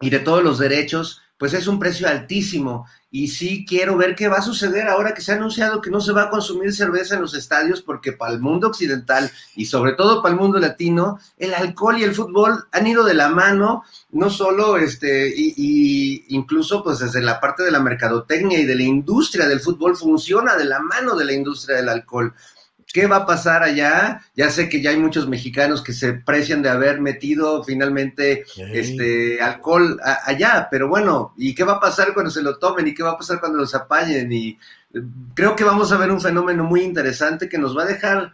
[0.00, 2.86] y de todos los derechos, pues es un precio altísimo.
[3.10, 6.00] Y sí quiero ver qué va a suceder ahora que se ha anunciado que no
[6.00, 9.92] se va a consumir cerveza en los estadios, porque para el mundo occidental y sobre
[9.92, 13.82] todo para el mundo latino, el alcohol y el fútbol han ido de la mano,
[14.10, 18.84] no solo este, y, incluso pues desde la parte de la mercadotecnia y de la
[18.84, 22.34] industria del fútbol funciona de la mano de la industria del alcohol.
[22.92, 24.20] ¿Qué va a pasar allá?
[24.34, 29.40] Ya sé que ya hay muchos mexicanos que se precian de haber metido finalmente este
[29.40, 32.88] alcohol allá, pero bueno, ¿y qué va a pasar cuando se lo tomen?
[32.88, 34.32] ¿Y qué va a pasar cuando los apañen?
[34.32, 34.58] Y
[34.92, 35.02] eh,
[35.34, 38.32] creo que vamos a ver un fenómeno muy interesante que nos va a dejar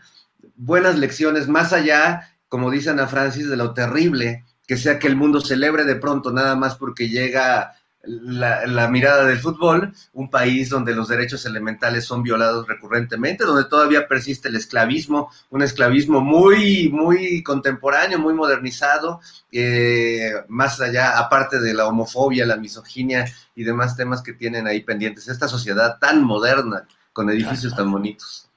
[0.57, 5.17] buenas lecciones más allá, como dice Ana Francis, de lo terrible que sea que el
[5.17, 7.75] mundo celebre de pronto nada más porque llega
[8.07, 14.07] la, mirada del fútbol, un país donde los derechos elementales son violados recurrentemente, donde todavía
[14.07, 19.21] persiste el esclavismo, un esclavismo muy, muy contemporáneo, muy modernizado,
[19.53, 24.83] eh, más allá, aparte de la homofobia, la misoginia y demás temas que tienen ahí
[24.83, 25.29] pendientes.
[25.29, 28.49] Esta sociedad tan moderna, con edificios tan bonitos.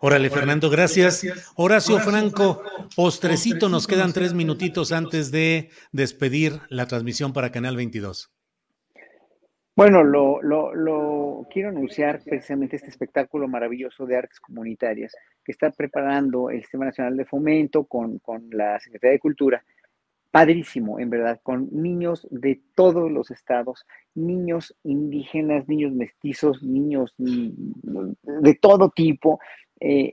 [0.00, 1.26] Órale, Fernando, gracias.
[1.54, 2.62] Horacio Franco,
[2.94, 8.30] postrecito, nos quedan tres minutitos antes de despedir la transmisión para Canal 22.
[9.76, 15.14] Bueno, lo, lo, quiero anunciar precisamente este espectáculo maravilloso de artes comunitarias
[15.44, 19.62] que está preparando el Sistema Nacional de Fomento con, con la Secretaría de Cultura.
[20.30, 28.54] Padrísimo, en verdad, con niños de todos los estados, niños indígenas, niños mestizos, niños de
[28.54, 29.40] todo tipo,
[29.78, 30.10] eh,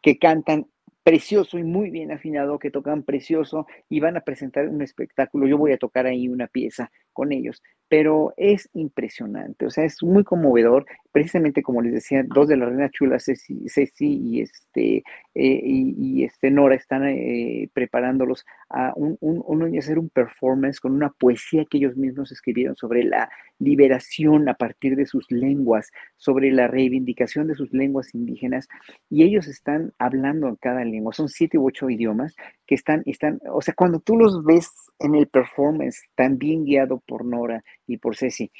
[0.00, 0.66] que cantan
[1.02, 5.48] precioso y muy bien afinado, que tocan precioso y van a presentar un espectáculo.
[5.48, 10.02] Yo voy a tocar ahí una pieza con ellos pero es impresionante, o sea, es
[10.02, 15.02] muy conmovedor, precisamente como les decía, dos de las reinas chulas, Ceci, y, este,
[15.34, 21.10] eh, y, este Nora, están eh, preparándolos a un, un, hacer un performance con una
[21.10, 26.68] poesía que ellos mismos escribieron sobre la liberación a partir de sus lenguas, sobre la
[26.68, 28.68] reivindicación de sus lenguas indígenas,
[29.10, 32.34] y ellos están hablando en cada lengua, son siete u ocho idiomas
[32.66, 37.01] que están, están, o sea, cuando tú los ves en el performance, tan bien guiado
[37.06, 38.50] por Nora, y por Ceci.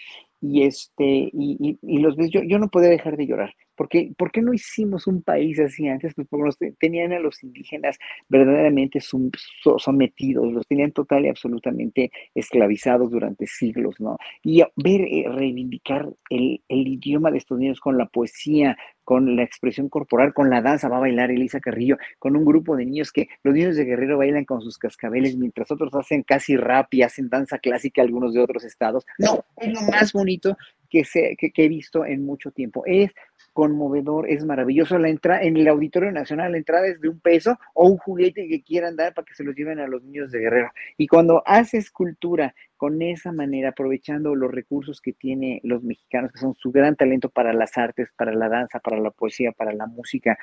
[0.40, 3.54] Y, este, y, y, los ves, yo, yo no podía dejar de llorar.
[3.76, 6.14] Porque, ¿Por qué no hicimos un país así antes?
[6.14, 7.98] Pues porque tenían a los indígenas
[8.28, 14.18] verdaderamente sometidos, los tenían total y absolutamente esclavizados durante siglos, ¿no?
[14.42, 19.42] Y ver, eh, reivindicar el, el, idioma de estos niños con la poesía, con la
[19.42, 23.12] expresión corporal, con la danza, va a bailar Elisa Carrillo, con un grupo de niños
[23.12, 27.02] que los niños de Guerrero bailan con sus cascabeles, mientras otros hacen casi rap y
[27.02, 29.04] hacen danza clásica, algunos de otros estados.
[29.18, 30.56] No, es lo más bonito
[30.88, 32.84] que, se, que, que he visto en mucho tiempo.
[32.86, 33.10] Es
[33.52, 34.98] conmovedor, es maravilloso.
[34.98, 38.48] La entrada en el Auditorio Nacional, la entrada es de un peso o un juguete
[38.48, 40.70] que quieran dar para que se los lleven a los niños de Guerrero.
[40.96, 46.40] Y cuando haces cultura con esa manera, aprovechando los recursos que tienen los mexicanos, que
[46.40, 49.86] son su gran talento para las artes, para la danza, para la poesía, para la
[49.86, 50.36] música,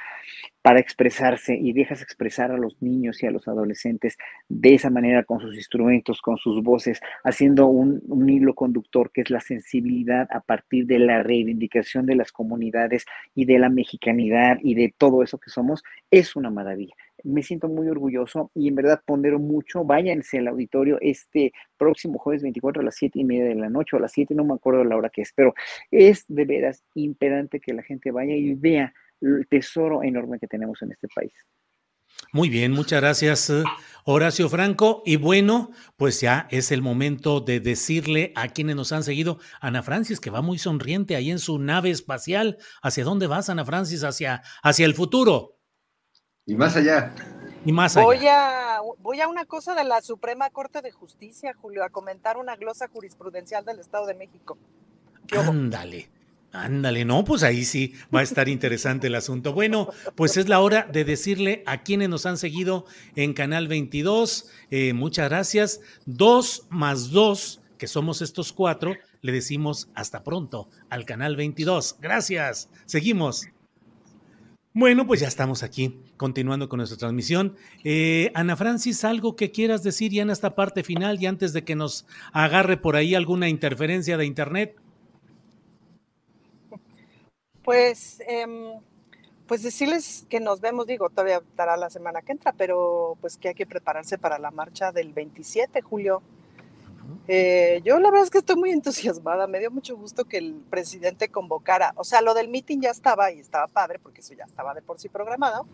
[0.61, 4.17] para expresarse y dejas expresar a los niños y a los adolescentes
[4.47, 9.19] de esa manera con sus instrumentos, con sus voces, haciendo un, un hilo conductor que
[9.19, 13.03] es la sensibilidad a partir de la reivindicación de las comunidades
[13.35, 17.67] y de la mexicanidad y de todo eso que somos, es una maravilla me siento
[17.67, 19.83] muy orgulloso y en verdad pondero mucho.
[19.83, 23.95] Váyanse al auditorio este próximo jueves 24 a las 7 y media de la noche
[23.95, 25.53] o a las 7, no me acuerdo la hora que es, pero
[25.91, 30.81] es de veras imperante que la gente vaya y vea el tesoro enorme que tenemos
[30.81, 31.33] en este país.
[32.31, 33.51] Muy bien, muchas gracias,
[34.03, 35.01] Horacio Franco.
[35.05, 39.83] Y bueno, pues ya es el momento de decirle a quienes nos han seguido, Ana
[39.83, 42.57] Francis, que va muy sonriente ahí en su nave espacial.
[42.81, 44.03] ¿Hacia dónde vas, Ana Francis?
[44.03, 45.58] Hacia, hacia el futuro.
[46.49, 47.13] Y más allá.
[47.63, 48.05] Y más allá.
[48.05, 52.37] Voy a, voy a una cosa de la Suprema Corte de Justicia, Julio, a comentar
[52.37, 54.57] una glosa jurisprudencial del Estado de México.
[55.31, 56.09] Ándale.
[56.51, 59.53] Ándale, no, pues ahí sí va a estar interesante el asunto.
[59.53, 62.85] Bueno, pues es la hora de decirle a quienes nos han seguido
[63.15, 65.81] en Canal 22, eh, muchas gracias.
[66.07, 71.97] Dos más dos, que somos estos cuatro, le decimos hasta pronto al Canal 22.
[72.01, 73.45] Gracias, seguimos.
[74.73, 77.55] Bueno, pues ya estamos aquí, continuando con nuestra transmisión.
[77.83, 81.63] Eh, Ana Francis, ¿algo que quieras decir ya en esta parte final y antes de
[81.63, 84.75] que nos agarre por ahí alguna interferencia de Internet?
[87.63, 88.79] Pues, em,
[89.47, 93.49] pues decirles que nos vemos, digo, todavía estará la semana que entra, pero pues que
[93.49, 96.21] hay que prepararse para la marcha del 27 julio.
[97.27, 100.55] Eh, yo la verdad es que estoy muy entusiasmada, me dio mucho gusto que el
[100.69, 104.45] presidente convocara, o sea, lo del meeting ya estaba y estaba padre porque eso ya
[104.45, 105.65] estaba de por sí programado.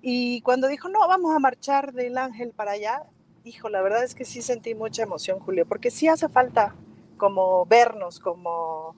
[0.00, 3.04] Y cuando dijo, no, vamos a marchar del Ángel para allá,
[3.44, 6.74] hijo, la verdad es que sí sentí mucha emoción, Julio, porque sí hace falta
[7.16, 8.96] como vernos, como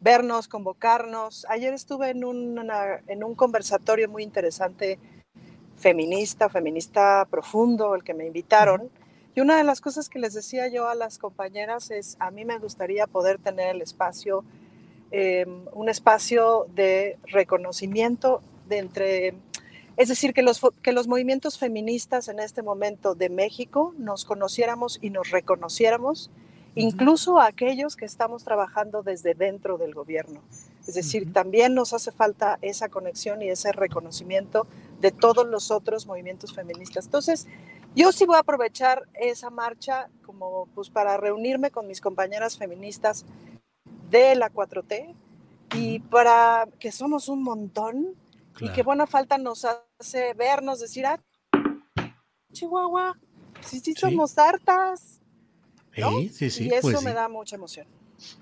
[0.00, 1.46] vernos, convocarnos.
[1.48, 2.22] Ayer estuve en,
[3.06, 4.98] en un conversatorio muy interesante
[5.76, 8.90] feminista, feminista profundo, el que me invitaron.
[9.40, 12.44] Y una de las cosas que les decía yo a las compañeras es, a mí
[12.44, 14.44] me gustaría poder tener el espacio,
[15.12, 19.34] em, un espacio de reconocimiento de entre,
[19.96, 24.98] es decir, que los, que los movimientos feministas en este momento de México nos conociéramos
[25.00, 26.30] y nos reconociéramos
[26.74, 30.42] incluso a aquellos que estamos trabajando desde dentro del gobierno.
[30.86, 34.66] Es decir, también nos hace falta esa conexión y ese reconocimiento
[35.00, 37.06] de todos los otros movimientos feministas.
[37.06, 37.46] Entonces,
[37.94, 43.24] yo sí voy a aprovechar esa marcha como pues para reunirme con mis compañeras feministas
[44.10, 45.14] de la 4T
[45.74, 48.14] y para que somos un montón
[48.60, 51.20] y que buena falta nos hace vernos, decir, ah,
[52.52, 53.16] Chihuahua,
[53.60, 55.20] sí, sí, somos hartas,
[56.32, 57.86] Sí, sí, y eso pues me da mucha emoción.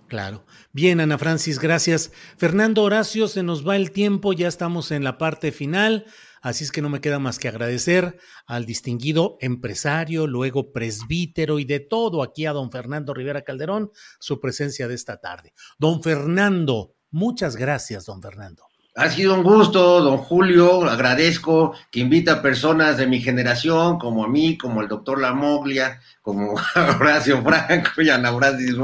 [0.09, 0.45] Claro.
[0.73, 2.13] Bien, Ana Francis, gracias.
[2.37, 6.07] Fernando Horacio, se nos va el tiempo, ya estamos en la parte final,
[6.43, 11.65] así es que no me queda más que agradecer al distinguido empresario, luego presbítero y
[11.65, 15.53] de todo aquí a don Fernando Rivera Calderón, su presencia de esta tarde.
[15.79, 18.68] Don Fernando, muchas gracias, don Fernando.
[18.99, 24.25] Ha sido un gusto, don Julio, agradezco que invita a personas de mi generación, como
[24.25, 26.55] a mí, como el doctor Lamoglia, como
[26.99, 28.75] Horacio Franco y Ana Francis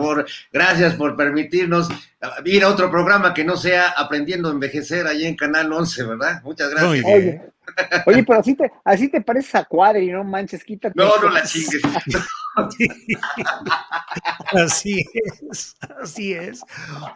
[0.52, 1.88] Gracias por permitirnos
[2.44, 6.40] ir a otro programa que no sea Aprendiendo a Envejecer ahí en Canal 11, ¿verdad?
[6.44, 7.04] Muchas gracias.
[8.06, 10.94] Oye, pero así te, así te pareces a Cuadri, no manches, quítate.
[10.94, 11.82] No, no la chingues.
[14.52, 15.04] Así
[15.50, 16.62] es, así es.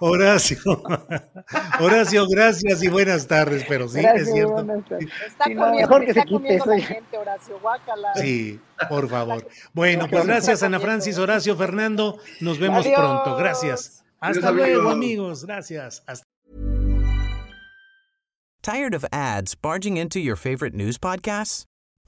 [0.00, 0.58] Horacio,
[1.80, 4.66] Horacio, gracias y buenas tardes, pero sí, es cierto.
[5.26, 8.14] Está comiendo, mejor que está se comiendo la gente, Horacio, guácala.
[8.16, 8.58] Sí,
[8.88, 9.46] por favor.
[9.72, 14.04] Bueno, pues gracias Ana Francis, Horacio, Fernando, nos vemos pronto, gracias.
[14.20, 16.02] Hasta luego, amigos, gracias.
[16.06, 16.26] Hasta
[18.62, 21.64] Tired of ads barging into your favorite news podcasts?